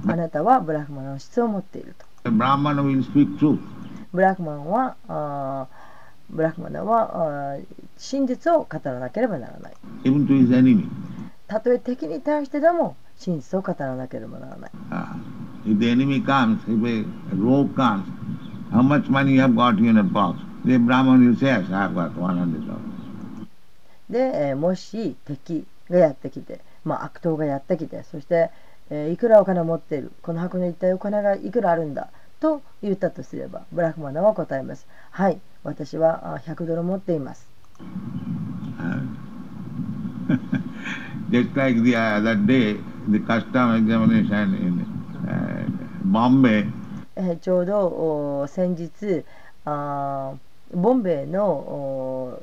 [0.07, 2.05] あなたはブラフマンの質を持っていると。
[4.13, 5.67] ブラフマンは,
[6.29, 7.59] ブラフマンはブラ
[7.97, 9.73] 真実を語らなければならない。
[11.47, 14.71] たとえ敵に対してでも真実を語らなければならない。
[14.89, 15.15] Uh.
[20.65, 22.79] The Brahman will say, yes, I have got 100 dollars.
[24.09, 28.51] で、えーもし敵がやってきて、まあ、悪党がやってきてそして、
[28.89, 32.09] えーいくらお金を持っているこの箱に一体お金がいくらあるんだ
[32.41, 37.47] と言ったとすればブラフマナは答えますはい私はあ100ドル持っています
[38.77, 39.01] Ah.
[41.31, 42.77] Just like the other day,
[43.09, 44.85] the custom examination in
[45.27, 45.65] uh,
[46.11, 46.67] Bombay,
[47.15, 47.87] えーちょうど
[48.41, 49.23] お先日
[49.65, 52.39] あーボンベイの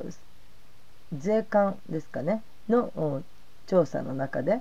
[1.12, 3.22] 税関ですかね、の
[3.66, 4.60] 調査の中で。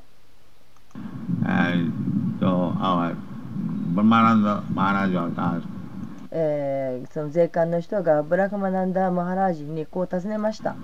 [6.31, 10.75] えー、その税関の人がブラハマナンダ・マハラージにこう尋ねました。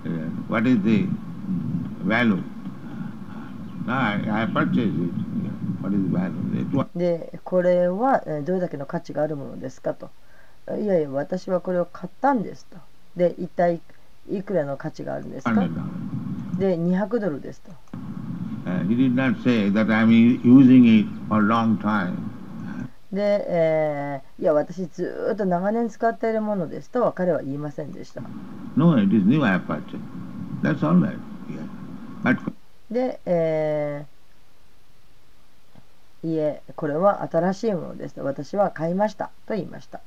[6.95, 10.09] で、これはどれだけの価値があるものですかと。
[10.71, 12.77] いやいや、私はこれを買ったんですと。
[13.17, 13.81] で、一体
[14.29, 16.57] いくらの価値があるんですか $100.
[16.57, 17.71] で、200ドルですと。
[18.65, 18.79] Uh.
[23.11, 28.21] で、えーいや、私ずーっと長年使っているものですとは彼は言いませんでした。
[28.75, 29.41] No, it is new.
[30.61, 31.17] That's all right.
[31.49, 31.67] Yeah.
[32.23, 32.39] But
[32.89, 34.12] で、えー
[36.23, 38.19] いえ、これは新しいものです。
[38.21, 39.31] 私は買いました。
[39.45, 39.99] と言いました。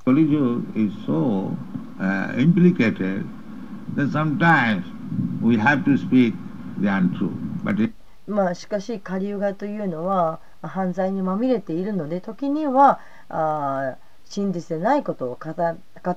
[8.26, 12.98] まあ、しかし、カリウガというのは犯罪にまみれているので、時には
[13.28, 15.54] あ真実でないことを語,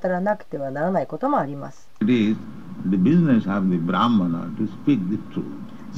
[0.08, 1.90] らなくてはならないこともあります。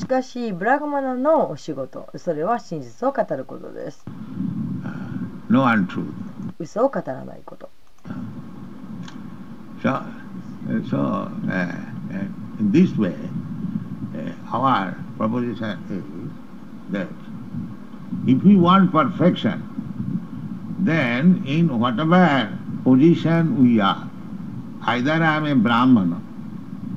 [0.01, 4.03] しかし、ブラグマナのお仕事、それは真実を語ることです。
[5.47, 6.11] No untruth.
[6.57, 7.69] 嘘を語らないこと。
[9.83, 11.71] So, uh, so uh,
[12.09, 12.25] uh,
[12.59, 13.13] in this way,
[14.15, 16.03] uh, our proposition is
[16.91, 17.07] that
[18.25, 19.61] if we want perfection,
[20.79, 22.49] then in whatever
[22.83, 24.09] position we are,
[24.87, 26.19] either I am a Brahmana,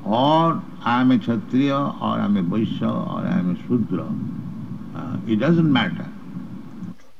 [0.03, 4.05] or am a Kshatriya, or I am a Vaishya, or I am a Shudra,
[4.95, 6.05] uh, it doesn't matter.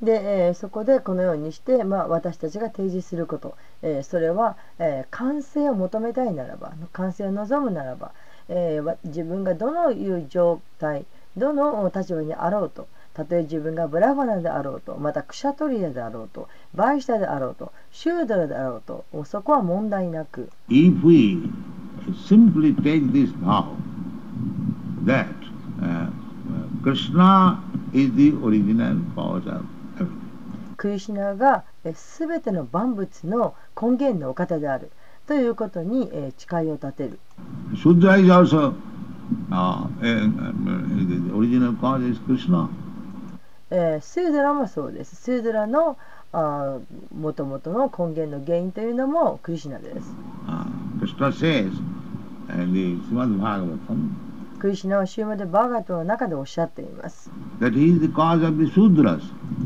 [0.01, 0.11] で、
[0.47, 8.11] えーそこでこのようにして、まあ、私たちが提示すること、えーそれは、えー完成を求めたいならば完成を望むならば、
[8.49, 11.05] えーわ自分がどのいう状態
[11.37, 20.49] どの立場にあろうとたとえ自分がブラファナであろうとまたクシャトリアであろうとバイシタであろうとシュードラであろうとそこは問題なく。
[20.69, 21.49] If we
[30.77, 31.63] クリシナが
[31.95, 34.91] すべての万物の根源のお方である
[35.25, 37.19] ということに誓いを立てる。
[44.01, 45.15] スードラもそうです。
[45.15, 45.97] スードラの
[47.17, 50.13] もともとの根源の原因というのもクリシナです。
[54.59, 57.29] クリシナはシュマでバーガートの中でおっしゃっています。
[57.59, 59.21] That he is the cause of the sudras.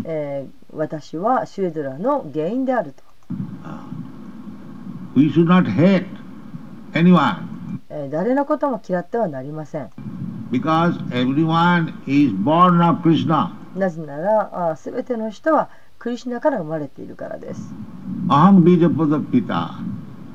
[0.06, 3.04] えー、私はシュードラの原因であると。
[5.16, 6.06] We should not hate
[6.94, 7.48] anyone.
[7.90, 9.90] えー、誰のことも嫌ってはなりません。
[10.52, 13.52] Because everyone is born of Krishna.
[13.76, 15.70] なぜなら、すべての人は
[16.00, 17.74] クリシナから生まれているからです。
[18.30, 19.76] アハンビジャポザピタ、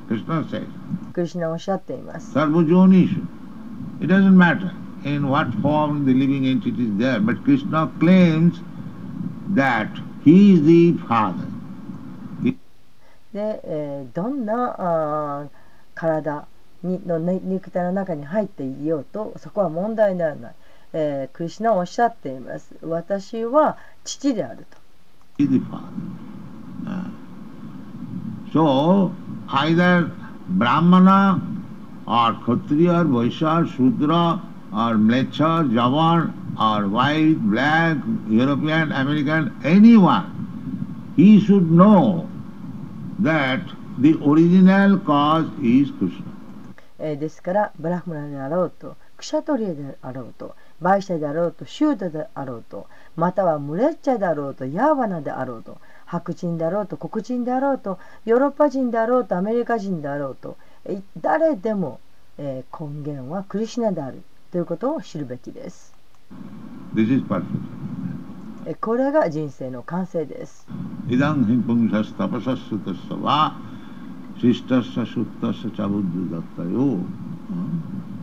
[0.09, 0.84] クリシナ says.
[1.15, 2.37] クリシュナはおっしゃっています。
[4.01, 4.73] It doesn't matter
[5.05, 8.61] in what form the living entity is there, but Krishna claims
[9.55, 9.89] that
[10.25, 11.47] he is the father.
[13.33, 15.49] で、えーどんなあー
[15.95, 16.47] 体
[16.83, 20.55] にのね肉体の中に入っていようとそこは問題にならない、
[20.93, 24.77] えークリシュナはおっしゃっています私は父であると
[25.39, 25.81] He is the father.
[26.87, 27.11] Uh,
[28.53, 29.11] so
[29.49, 30.11] either
[30.51, 31.19] ब्राह्मणा
[32.09, 34.13] और क्षत्रिय वैश्य शूद्र
[34.75, 37.97] और mlechar, javan or white, black,
[38.29, 42.29] European, American, anyone, he should know
[43.21, 43.61] that
[43.99, 46.33] the original cause is Krishna.
[46.99, 52.87] ですから、ブラハムラであろうと、クシャトリエであろうと、バイシャであろうと、シュートであろうと、
[53.17, 55.79] またはムレッチャであろうと、ヤーバナであろうと、
[56.15, 60.57] 白人だろうと黒人だろうとヨーロッパ人だろうとアメリカ人だろうと
[61.21, 61.99] 誰でも
[62.39, 62.65] 根
[63.05, 65.93] 源はクリシナであるということを知るべきです。
[68.81, 70.67] これが人生の完成です。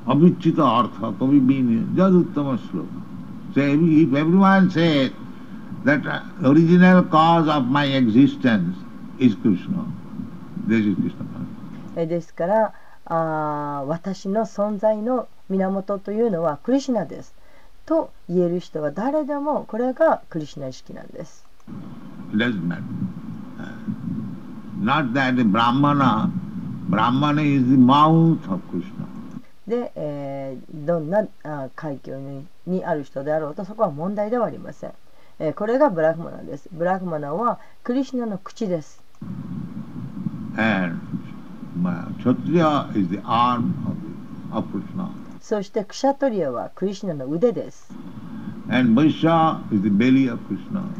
[0.08, 0.39] アビッ
[2.34, 2.84] ドマスロ
[5.86, 8.76] that uh, original cause of my existence
[9.20, 9.86] is Krishna,
[10.68, 11.26] this is Krishna.
[11.96, 12.74] えーですから
[13.06, 17.34] あー私の存在の源というのはクリシュナです。
[17.86, 21.46] と言える人は誰でもこれがクリシュナ意識なんです。
[22.34, 22.38] Uh,
[24.80, 26.32] Not that the Brahmana,
[26.90, 29.06] Brahmana is the mouth of Krishna.
[29.68, 34.94] で、えーどんなあー階級ににある人であろうとそこは問題ではありません。
[35.56, 36.70] これがブラフマナです。
[36.72, 39.02] ブラフマナはクリシナの口です。
[45.42, 47.92] そしてクシャトリアはクリシナの腕です。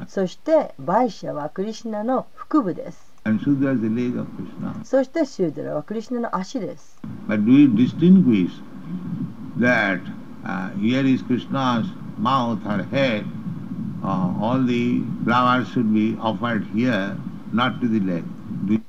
[0.08, 3.12] そしてバイシャはクリシナの腹部です。
[4.84, 7.00] そしてシュードラはクリシナの足です。
[9.60, 10.02] That,
[10.44, 11.86] uh, here is Krishna's
[12.20, 13.26] mouth or head,
[14.04, 17.16] Uh, all the flowers should be offered here,
[17.54, 18.24] not to the leg.
[18.66, 18.82] Do we-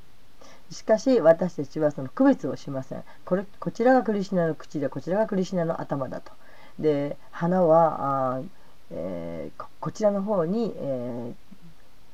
[0.70, 3.04] しかし私たちはその区別をしません。
[3.26, 6.32] これこちらがクリシュナの口でこちらがクリシュナの頭だと。
[6.78, 8.44] で花はあー、
[8.92, 11.34] えーここちらの方に、え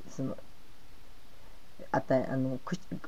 [0.08, 0.36] ーその
[1.92, 2.58] あたあの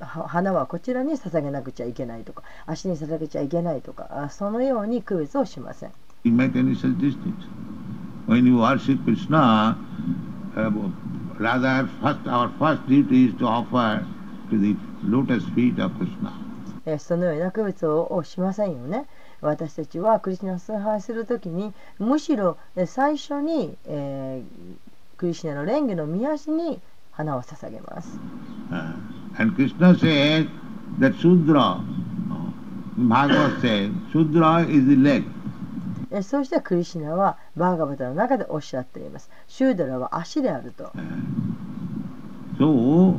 [0.00, 5.92] 花はこちらに捧げなくちゃいけないとか足に捧げちゃいけないとかあそのように区別をしません。
[8.30, 9.76] When you worship Krishna,
[10.56, 10.70] uh,
[11.40, 14.06] rather first our first duty is to offer
[14.50, 16.30] to the lotus feet of Krishna.
[16.86, 19.06] えーそのような区別ををしませんよね。
[19.40, 28.16] 私たちはクリシュナを崇拝するときにむしろえー最初に、えークリシュナの蓮華の御足に花を捧げます。
[28.70, 28.94] Uh,
[29.40, 30.46] and Krishna says
[31.00, 31.82] that Sudra, uh,
[32.96, 35.24] Bhagavad says, Sudra is the leg.
[36.10, 39.30] えーそしてクリシュナはバーガバタの中でおっしゃっています。
[39.48, 40.92] シュードラは足であると。
[42.58, 43.14] So,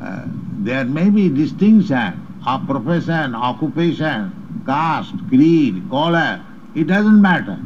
[0.00, 0.24] uh,
[0.64, 2.14] there may be distinction
[2.46, 4.32] of profession, occupation,
[4.66, 6.40] caste, creed, color.
[6.74, 7.56] It doesn't matter.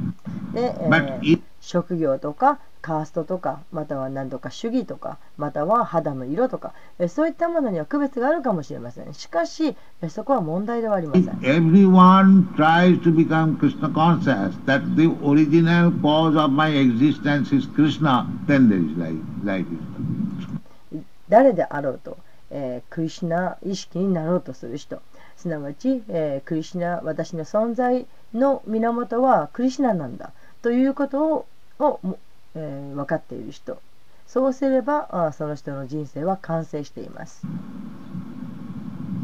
[0.53, 9.15] で、え But ー職業とかカーストとかまたは何とか主義とかまたは肌の色とかえーそういったものには区別があるかもしれません。
[9.15, 11.25] しかしえーそこは問題ではありません。
[11.41, 18.69] everyone tries to become Krishna conscious, that the original cause of my existence is Krishna, then
[18.69, 19.17] there is life.
[19.43, 21.05] Life is complete.
[21.31, 22.19] 誰であろうと、
[22.51, 25.01] えークリシュナ意識になろうとする人
[25.39, 28.05] すなわち、えークリシュナ私の存在
[28.35, 31.47] の源はクリシュナなんだということを
[31.81, 32.19] を、も
[32.55, 33.81] えー分かっている人
[34.27, 37.47] そうすればあその人の人生は完成しています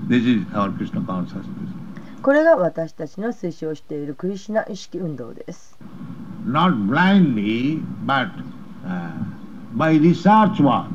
[0.09, 1.45] This is our Krishna consciousness.
[2.23, 5.77] これが私たちの推奨しているクリシュナ意識運動です
[6.47, 8.31] Not blindly, but
[8.85, 9.11] uh,
[9.77, 10.87] by research work.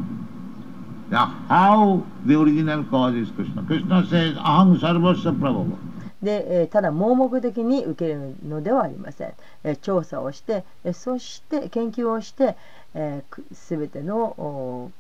[1.12, 3.64] Now, how the original cause is Krishna?
[3.64, 5.78] Krishna says, Aham sarvasya prabhava.
[6.26, 12.58] で、えーただ盲目的に受けるのではありません、えー調査をして、えーそして研究をして、
[12.94, 14.92] えーくすべてのお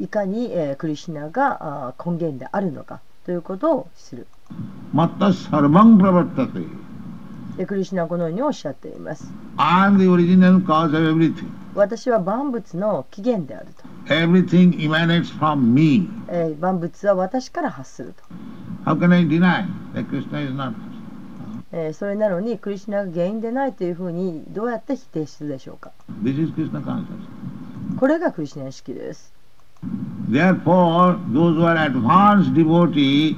[0.00, 4.26] いかに、えークリシュナが根源であるのかということをする
[4.94, 6.66] Matta sarvam pravartate.
[7.56, 11.46] でクリシュナはこのようにおっしゃっています I am the original cause of everything.
[11.74, 16.08] 私は万物の起源であると、Everything emanates from me.
[16.28, 18.22] えー万物は私から発すると、
[18.86, 20.72] How can I deny that Krishna is not?
[21.72, 25.90] えーそれなのにクリシュナが原因でないというふうにどうやって否定するでしょうか
[26.22, 27.98] This is Krishna consciousness.
[27.98, 29.32] これがクリシュナ意識です
[30.30, 33.36] Therefore, those who are advanced devotee,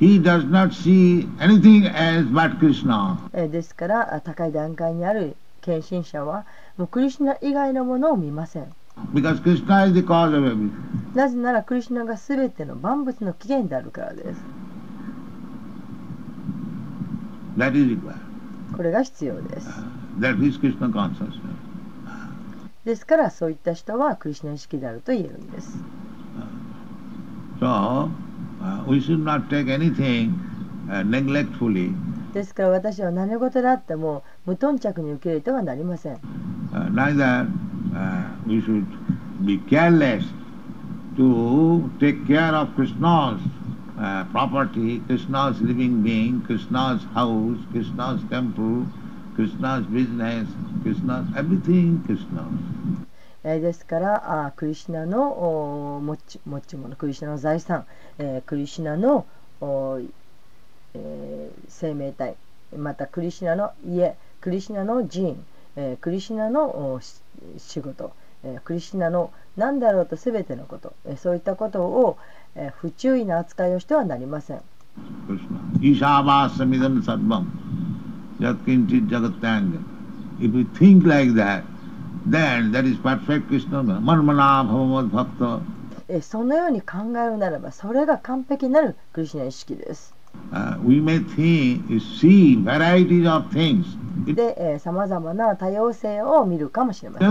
[0.00, 3.18] he does not see anything else but Krishna.
[3.34, 6.46] えーですからあ高い段階にある献身者は
[6.78, 8.72] もうクリシュナ以外のものを見ません
[9.12, 10.70] Because Krishna is the cause of everything.
[11.14, 14.40] なぜならクリシュナが全ての万物の起源であるからです
[17.56, 18.16] That is required.
[18.76, 19.68] これが必要です
[20.20, 21.40] That is Krishna consciousness.
[22.84, 25.78] ですからそういった人はクリシュナ意識であると言えるんです
[27.60, 27.66] So,
[28.60, 30.32] uh, we should not take anything
[30.88, 31.92] uh, neglectfully.
[32.34, 36.18] ですから私は何事であっても無頓着に受け入れてはなりません
[36.72, 37.46] Uh, neither
[37.94, 38.84] uh, we should
[39.46, 40.24] be careless
[41.16, 43.40] to take care of Krishna's
[43.98, 48.86] uh, property, Krishna's living being, Krishna's house, Krishna's temple,
[49.34, 50.48] Krishna's business,
[50.82, 53.06] Krishna's everything Krishna's.
[53.48, 57.86] えですからあクリシナの持ち持ち物クリシナの財産、
[58.18, 59.24] えークリシナの
[59.60, 60.00] お、
[60.94, 62.34] えー生命体
[62.76, 65.44] またクリシナの家クリシナの寺院、
[65.76, 67.00] えークリシナの
[67.58, 72.18] 仕事、えークリシナの何だろうと全てのこと、えーそういったことを、
[72.80, 74.60] 不注意な扱いをしてはなりません。
[86.20, 90.14] そのように考えるならばそれが完璧なるクリシナ意識です。
[94.34, 97.28] で、さまざまな多様性を見るかもしれません。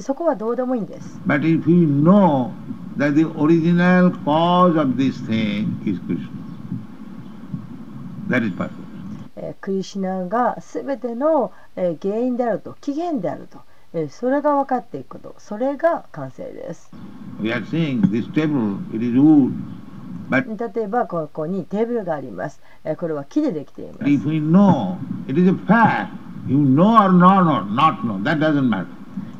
[0.00, 1.20] そこはどうでもいいんです。
[2.98, 6.34] that the original cause of this thing is crystal
[8.42, 8.52] is
[9.60, 13.60] クリシナがすべての原因であると、起源であると、
[14.10, 16.90] それが分かっていくこと、それが完成です。
[17.40, 17.54] 例
[20.82, 22.60] えば、ここにテーブルがあります。
[22.98, 24.04] これは木でできています。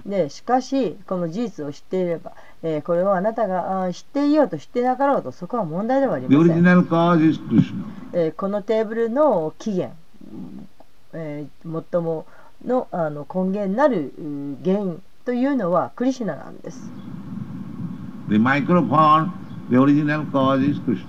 [0.06, 2.32] で、しかし、この事実を知っていれば、
[2.62, 6.64] えーこれをあなたが知っていようと知ってなかろうとそこは問題ではありません.
[8.12, 9.94] えーこのテーブルの起源、
[11.12, 12.26] えー最も
[12.64, 14.12] のあの根源なる
[14.64, 16.90] 原因というのはクリシュナなんです
[18.28, 19.30] The microphone,
[19.70, 21.06] the original cause is Krishna.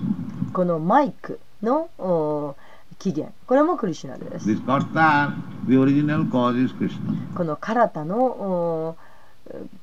[0.52, 2.54] このマイクのお
[2.98, 5.32] 起源これもクリシュナです This karta,
[5.68, 7.34] the original cause is Krishna.
[7.36, 8.96] このカラタのお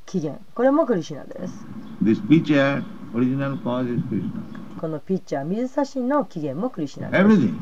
[0.06, 1.66] 起源これもクリシュナです
[2.04, 4.32] This pitcher, original cause is Krishna.
[4.80, 7.54] このピッチャー水差しの起源もクリシュナです Everything.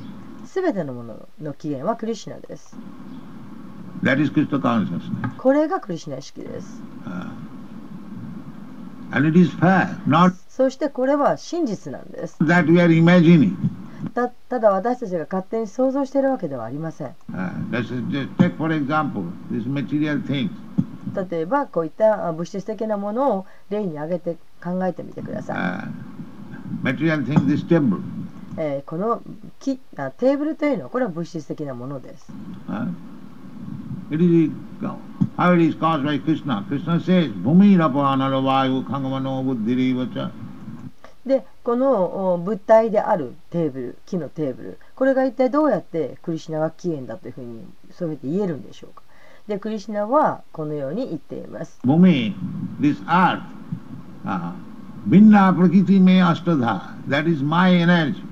[0.45, 2.75] すべてのものの起源はクリシュナです。
[4.03, 5.37] That is Krishna consciousness.
[5.37, 6.81] これがクリシュナ意識です。
[7.05, 7.29] Uh,
[9.11, 12.37] and it is fact, not そしてこれは真実なんです。
[12.43, 13.55] that we are imagining.
[14.13, 17.15] たただ私たちが勝手に想像しているわけではありません。
[17.31, 20.49] Uh, let's just take for example these material things.
[21.13, 25.57] 例えばこういったあ物質的なものを例に挙げて考えてみてください。
[26.83, 28.01] Uh, table.
[28.57, 29.21] えーこの
[29.59, 32.31] 木あテーブルというのはこれは物質的なものです。
[32.67, 32.87] Uh,
[34.11, 34.51] it is
[35.37, 36.65] how it is caused by Krishna.
[36.67, 40.31] Krishna says, Bhumi rapanalo vayu khangamano buddhirivacha.
[41.25, 49.01] でこのお物体であるテーブル木のテーブルこれが一体どうやってクリシュナが起源だというふうにそういうふうに言えるんでしょうか
[49.47, 51.79] でクリシュナはこのように言っています
[52.79, 53.41] this earth,
[54.25, 54.53] uh,
[55.07, 56.95] Binna prakriti me ashtadha.
[57.07, 58.23] That is my energy.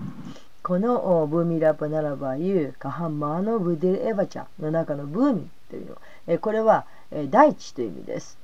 [0.63, 8.37] このおブーミラパナラバユーカハンマーのブデルエヴァチャの中のブーミというのえこれはえ大地という意味です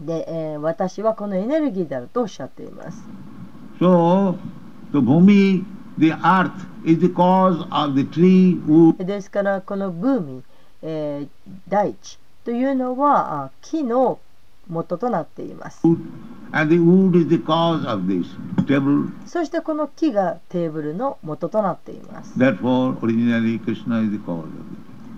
[0.00, 2.98] で、えー私はこのエネルギーであるとおっしゃっています
[3.80, 4.36] So,
[4.92, 5.64] the Bhumi,
[5.98, 6.50] the earth,
[6.84, 10.42] is the cause of the tree, wood, ですからこのブーミ、
[10.84, 11.28] えー
[11.68, 14.20] 大地というのはあ木の
[14.68, 15.82] 元となっています
[16.52, 18.24] and the wood is the cause of this
[18.66, 19.10] table.
[19.26, 24.48] そしてこの木がテーブルの元となっています Therefore, originally Krishna is the cause of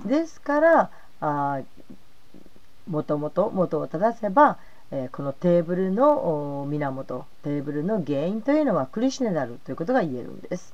[0.05, 0.09] it.
[0.09, 0.91] ですから
[1.21, 1.61] あ
[2.89, 4.59] もともと元を正せば、
[4.93, 10.73] えーこのテーブルのお源テーブルの原因というのはクリシュナであるということが言えるんです、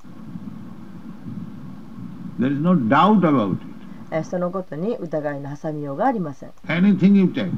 [2.38, 3.71] There is no doubt about it.
[4.12, 7.50] えーそのことに疑いの挟みようがありません Anything you take.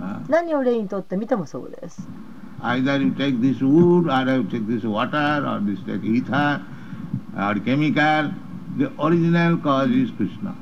[0.00, 2.02] uh, 何を例にとってみてもそうです
[2.60, 6.60] either you take this wood, or you take this water, or this take ether,
[7.36, 8.30] or chemical.
[8.78, 10.54] The original cause is Krishna.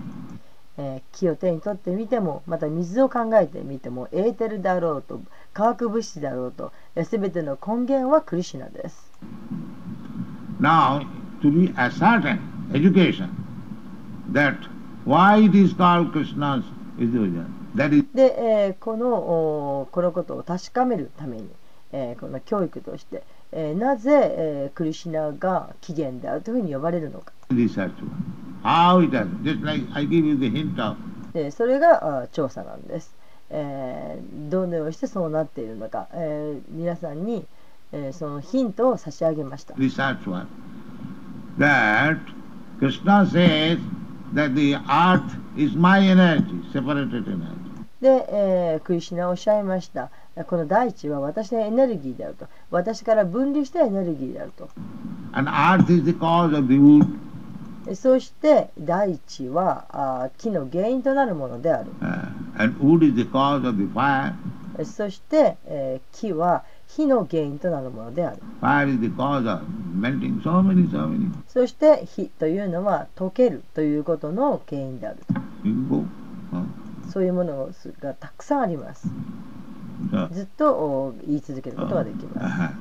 [0.76, 5.20] えー木を手に取ってみてもまた水を考えてみてもエーテルであろうと
[5.54, 9.10] 化学物質であろうとえー全ての根源はクリシュナです
[10.60, 11.04] Now,
[11.42, 12.38] to be ascertain
[12.72, 13.28] education
[14.32, 14.54] that
[15.04, 16.64] why it is called Krishna's
[16.98, 17.46] is the origin.
[17.74, 21.48] That is で、えーこのおこのことを確かめるために、
[21.92, 23.22] えーこの教育として、
[23.52, 27.92] えーなぜ、えークリシュナが起源であるというふうに呼ばれるのか research.
[28.62, 30.96] How it has, just like I give you the hint of
[31.32, 33.14] でそれがあ調査なんです、
[33.50, 37.46] えーどのようにしてそうなっているのか、えー皆さんに、
[37.92, 40.46] えーそのヒントを差し上げました research one.
[41.58, 42.18] That
[42.78, 43.78] Krishna says
[48.00, 50.10] で、えー、クリシナおっしゃいました。
[50.46, 52.46] この大地は私のエネルギーであると。
[52.70, 54.68] 私から分離したエネルギーであると。
[57.94, 61.90] そして大地はあ木の原因となるものである。
[62.00, 63.62] Uh, and wood is the cause
[64.84, 66.64] そして、えー、木は
[66.96, 68.42] 火の原因となるものである。
[70.42, 71.32] So many, so many?
[71.48, 75.18] そして火というのは溶けるということの原因である。
[75.64, 76.64] Uh,
[77.10, 77.70] そういうもの
[78.00, 79.08] がたくさんあります。
[80.32, 82.72] ずっとお言い続けることができます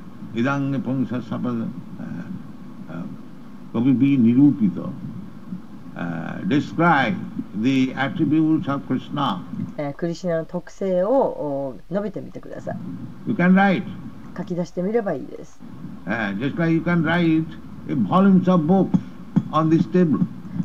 [9.98, 12.78] クリシナの特性を述べてみてください。
[14.38, 15.60] 書き出してみればいいです。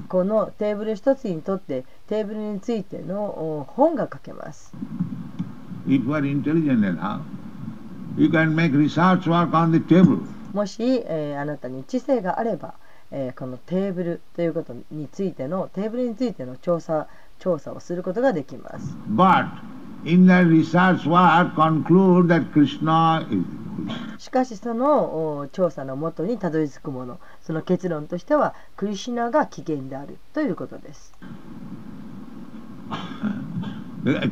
[0.09, 4.73] このテーブル一つにとってテーブルについての本が書けます。
[10.53, 12.75] もし、え、あなたに知性があれば、
[13.11, 17.07] えー、このテーブルということについてのテーブルについての調査
[17.39, 18.97] 調査をすることができます。
[24.19, 31.13] しかしその調査のもとにたどり着くものその結論としてはクリシナが起源であるということです。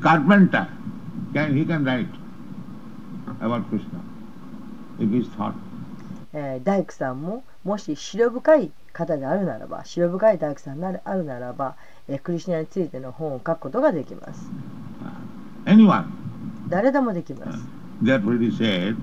[0.01, 2.07] カーペンター、he can write
[3.41, 4.01] about Krishna
[4.99, 5.55] if he thought.
[6.35, 11.77] えー大工さんももし白深い方であるならば白深い大工さんであるならば、
[12.09, 14.51] えークリシュナについての本を書くことができます。
[15.65, 16.05] Anyone.
[16.69, 17.59] 誰でもできます。
[18.03, 18.97] It is said.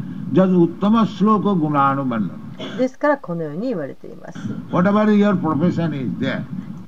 [2.77, 4.39] ですからこのように言われています。
[4.69, 6.43] Whatever your profession is there,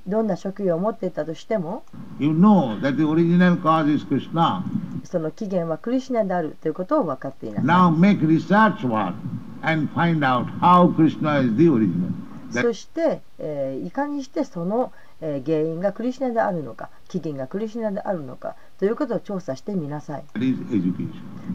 [0.07, 1.83] どんな職業を持っていたとしても
[2.19, 4.61] you know that the original cause is Krishna.
[5.03, 7.65] その起源はクリシュナであるということを分かっていなさい。
[7.65, 9.13] Now make research work
[12.61, 14.91] そして、えー、いかにしてその、
[15.21, 20.23] えー、原因がクリシナであるのか、起源がクリシナであるのかということを調査してみなさい。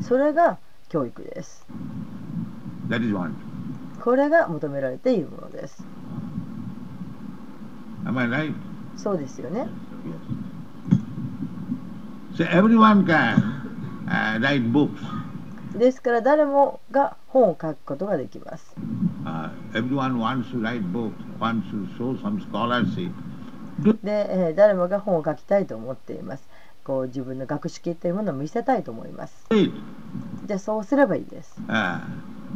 [0.02, 1.64] それが教育です。
[4.02, 5.84] これが求められているものです。
[8.96, 9.60] そうですよね。
[9.60, 9.66] Yes.
[9.66, 10.48] Yes.
[12.38, 13.04] So everyone.
[15.76, 18.74] ですから誰もが本を書くことができます
[19.24, 23.12] Uh, everyone wants to write books, wants to show some scholarship.
[24.02, 26.48] で、えー誰もが本を書きたいと思っています
[26.84, 29.46] こう自分の学識というものを見せたいと思います.
[30.46, 32.00] じゃあそうすればいいです Uh,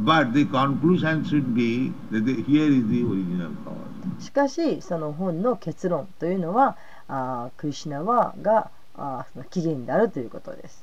[0.05, 4.23] but the conclusion should be that the, here is the original cause.
[4.23, 6.77] しかしその本の結論というのは
[7.09, 10.83] あークリシュナはがあーその起源であるということです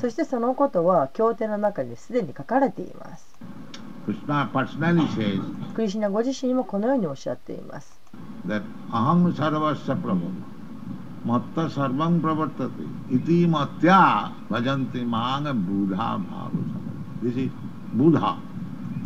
[0.00, 3.38] そしてそのことは経典の中にすでに書かれています。
[5.74, 7.36] クリシナご自身ものようにおっしゃっ
[7.80, 8.00] す。
[8.90, 10.20] アハムサラバッサプラボ、
[11.24, 16.80] マッタサルバンプラバタティ、イティマ、ーガ、ブーダーバーブサマ。
[17.22, 17.52] This is
[17.94, 18.36] Buddha.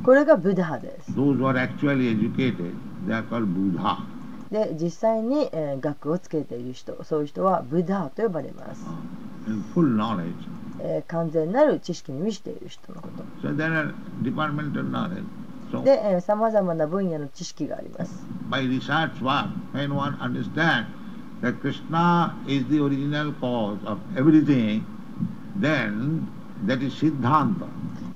[0.05, 1.13] これがブッダです。
[1.13, 2.75] says、クリスナーゴジ
[3.07, 4.14] they are called Buddha.
[4.55, 8.85] で実際に学、えー、をつけている人そういう人はブダーと呼ばれます、
[10.81, 13.25] えー、完全なる知識に見ちている人のこと。
[15.83, 18.25] でさまざまな分野の知識があります。
[18.49, 18.61] by
[19.73, 19.89] え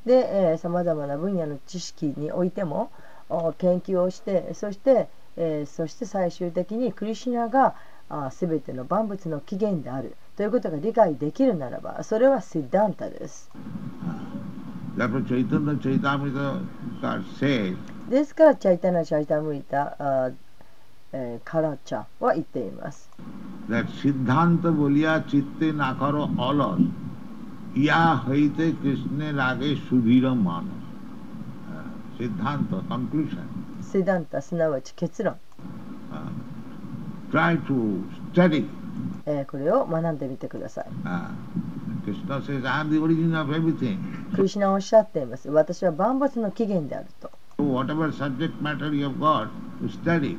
[0.06, 2.92] でさまざまな分野の知識においても
[3.58, 7.75] 研究をしてそして、えーそして最終的にクリシュナが
[8.09, 13.49] あ全ての万物の起源であるということが理解できるならば、それはシッダンタです。
[14.95, 16.61] Therefore Chaitanya Chaitamrita
[17.39, 17.75] says
[18.09, 20.31] ですから、チャイタナ・チャイタムリタ、あ
[21.13, 23.09] えーカラチャは言っています。
[23.69, 26.79] that Siddhanta bolia chitte nakaro alas
[27.83, 30.81] ইয়া হইতে কৃষ্ণের আগে সুধীর মানুষ
[32.17, 33.47] সিদ্ধান্ত কনক্লুশন
[33.90, 35.36] シダンタ、すなわち結論、
[37.30, 38.02] try to
[38.34, 38.68] study
[39.26, 40.86] えーこれを学んでみてください。
[41.04, 41.28] uh,
[42.04, 43.98] Krishna says I am the origin of everything
[44.34, 45.48] クリシュナはおっしゃっています。
[45.50, 47.30] 私は万物の起源であると。
[47.58, 49.48] so whatever subject matter you have got
[49.82, 50.38] to study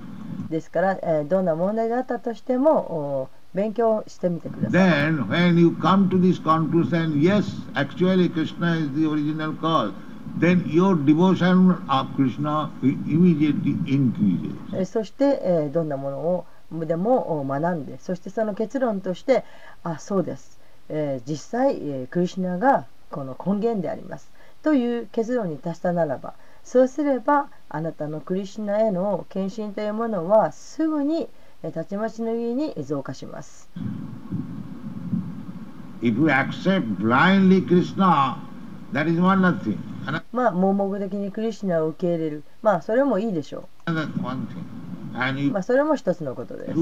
[0.49, 4.89] ですから、えーどんな問題があったとしてもお勉強してみてください。
[4.89, 9.91] then when you come to this conclusion yes actually Krishna is the original cause
[10.37, 14.55] then your devotion of Krishna immediately increases.
[14.73, 16.45] えーそして、えーどんなものを
[16.85, 19.43] でもお学んでそしてその結論として
[19.83, 20.59] あそうです、
[20.89, 24.31] えー実際、えークリシュナがこの根源であります。
[24.61, 31.27] という結論に達したならばそうすればあなたのクリシュナへの献身というものはすぐに
[31.63, 33.69] えーたちまちの家に増加します。
[36.01, 38.37] If you accept blindly Krishna,
[40.31, 42.43] まあ、盲目的にクリュナを受け入れる。
[42.61, 43.91] まあ、それもいいでしょう。
[45.51, 46.73] まあ、それも一つのことです。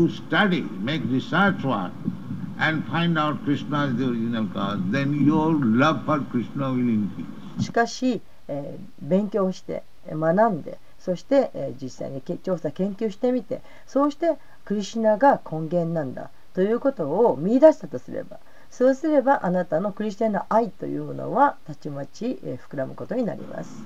[7.60, 18.40] しかし、えー、勉強して、学んで、そして、えー、実際に調査、研究してみて、そうして、クリシナが根源なんだということを見出したとすれば、
[18.78, 23.84] そうすればあなたのクリスチャンの愛というものはたちまち膨らむことになります。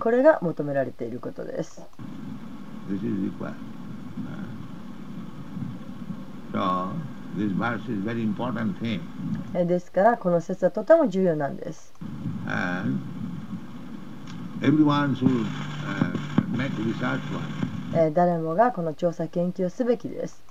[0.00, 1.86] これが求められていることです。
[9.64, 11.94] ですからこの説はとても重要なんです。
[18.12, 20.42] 誰もがこの調査研究をすべきです。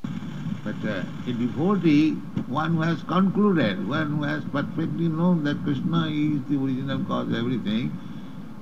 [0.68, 2.12] But uh, a devotee,
[2.50, 7.30] one who has concluded, one who has perfectly known that Krishna is the original cause
[7.30, 7.90] of everything,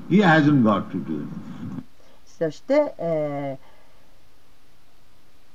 [0.08, 1.28] he hasn't got to do it.
[2.28, 3.58] そして、え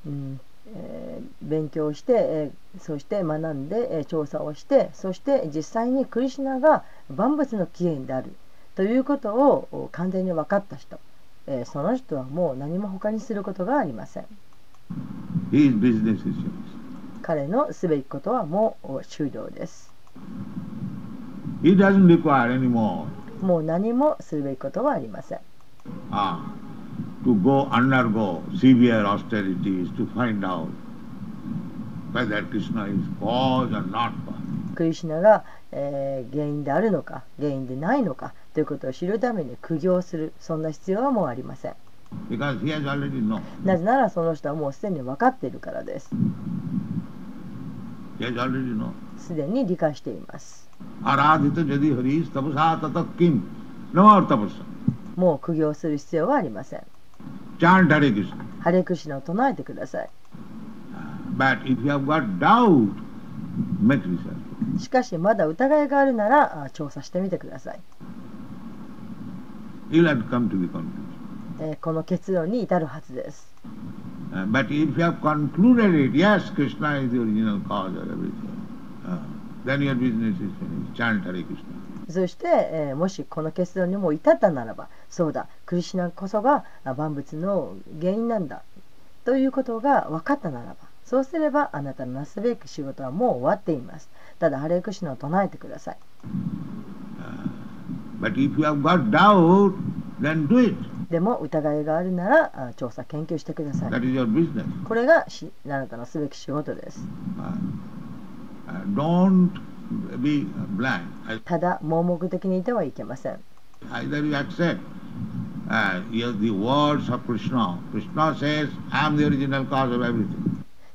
[0.07, 0.40] ーうん
[0.74, 6.82] えー勉強して、えーそして学んで、えー調査をしてそして実際にクリシナが
[7.14, 8.32] 万物の起源である
[8.74, 10.98] ということを完全に分かった人、
[11.46, 14.26] えーその人はもう何も他にすることがありません
[15.51, 16.61] His business is finished.
[17.22, 19.93] 彼のすべきことはもうお終了です
[21.62, 23.07] He doesn't require any more
[23.43, 25.41] もう何もするべきことはありません
[26.11, 26.38] uh,
[27.24, 30.68] to go undergo severe austerities to find out
[32.12, 34.74] whether Krishna is cause or not cause.
[34.74, 41.74] クリシュナが、えー原因であるのか原因でないのかということを知るために苦行するそんな必要はもうありません
[43.64, 46.11] なぜならその人はもうすでに分かっているからです。
[49.18, 50.68] すでに理解しています。
[55.16, 56.82] もう苦行する必要はありません。
[58.61, 60.08] ハレクシナを唱えてください。
[64.78, 67.80] しかしまだ疑いがあるなら調査してみてください。
[71.61, 73.54] え、この結論に至るはずです。
[82.08, 82.46] そして、
[82.90, 86.64] え、もしこの結論にも至ったならば、そうだ、クリシナこそが
[86.96, 88.62] 万物の原因なんだ
[89.24, 94.08] ということが分かったならば、そうすればあなたのなすべき仕事はもう終わっています。
[94.38, 95.96] ただ、ハレクシナを唱えてください。
[101.11, 103.90] でも疑いがあるなら調査研究してください。
[104.86, 107.04] これがしあかのすべき仕事です。
[111.44, 113.40] ただ盲目的にいてはいけません。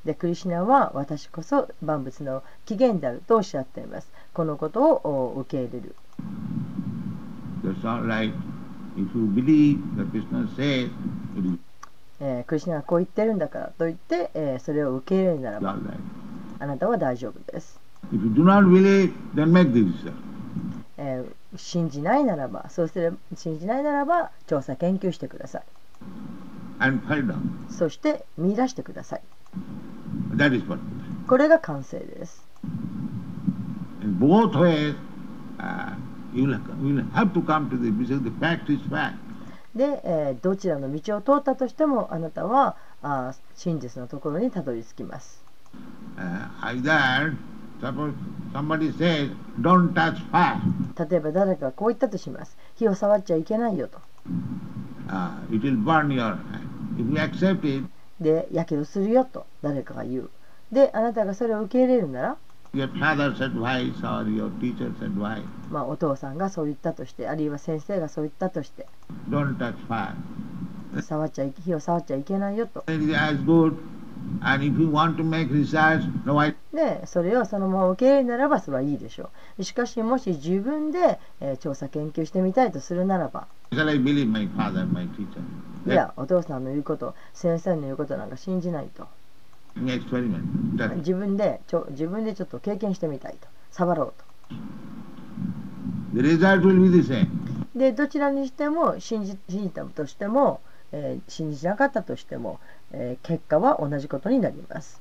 [0.05, 4.11] で、クリシナは私こそ万物の起源であるとおっしゃっています。
[4.33, 5.95] このことを受け入れる。
[12.47, 15.75] クリスナはこう言ってるんだからと言って、えー、それを受け入れるならば
[16.59, 17.79] あなたは大丈夫です。
[21.57, 25.63] 信じないならば、そうすれば信じないならば、調査研究してください。
[27.69, 29.21] そして見出してください。
[31.27, 32.45] これが完成です。
[39.75, 45.43] で、えー、どちらの道を通ったとしてもあなたはあ真実のところにたどり着きます。
[51.09, 52.57] 例えば誰かがこう言ったとします。
[52.75, 53.99] 火を触っちゃいけないよと。
[58.19, 60.29] で、やけどするよと誰かが言う。
[60.71, 62.37] で、あなたがそれを受け入れるなら。
[62.75, 68.85] Your father's advice or your teacher's advice, まあ、お父さんがそう言ったとしてあるいは先生がそう言ったとして
[69.29, 70.13] don't touch fire.
[71.01, 73.75] 触っちゃい火を触っちゃいけないよと It is as good.
[74.41, 84.85] And if you want to make research, no, I でそれをそのまま受け入れるならばそれはいいでしょうしかしもし自分で、えー調査研究してみたいとするならば shall I believe my father,
[84.91, 85.91] my teacher?
[85.91, 89.07] いやお父さんの言うこと先生の言うことなんか信じないと
[89.77, 93.47] 自分でちょ自分でちょっと経験してみたいと。
[93.71, 94.13] 触ろう
[96.15, 97.25] The result will be the same.
[97.73, 100.61] とでどちらにしても信じ信じたとしても、
[100.93, 102.59] えー信じなかったとしても、
[102.91, 104.97] えー結果は同じことになります。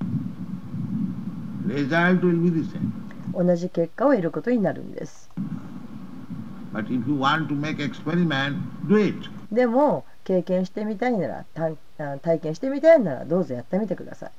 [1.67, 2.91] Result will be the same.
[3.33, 5.31] 同じ結果を得ることになるんです。
[6.73, 8.57] But if you want to make experiment,
[8.89, 9.31] do it.
[9.53, 11.45] でも経験してみたいなら
[12.19, 14.31] 体験してみたいならどうぞやってみてください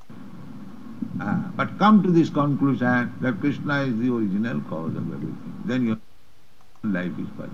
[1.18, 5.62] Uh, but come to this conclusion that Krishna is the original cause of everything.
[5.66, 5.98] Then your
[6.84, 7.50] life is perfect.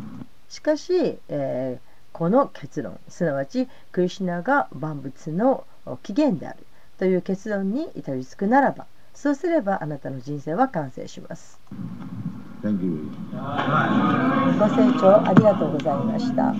[0.49, 1.81] しかし、えー
[2.13, 6.59] この結論すなわちクリシュナが万物のお起源である
[6.99, 8.85] という結論に至りつくならば
[9.15, 11.59] そうすればあなたの人生は完成します.
[12.63, 12.79] ご清
[15.01, 16.55] 聴ありがとうございました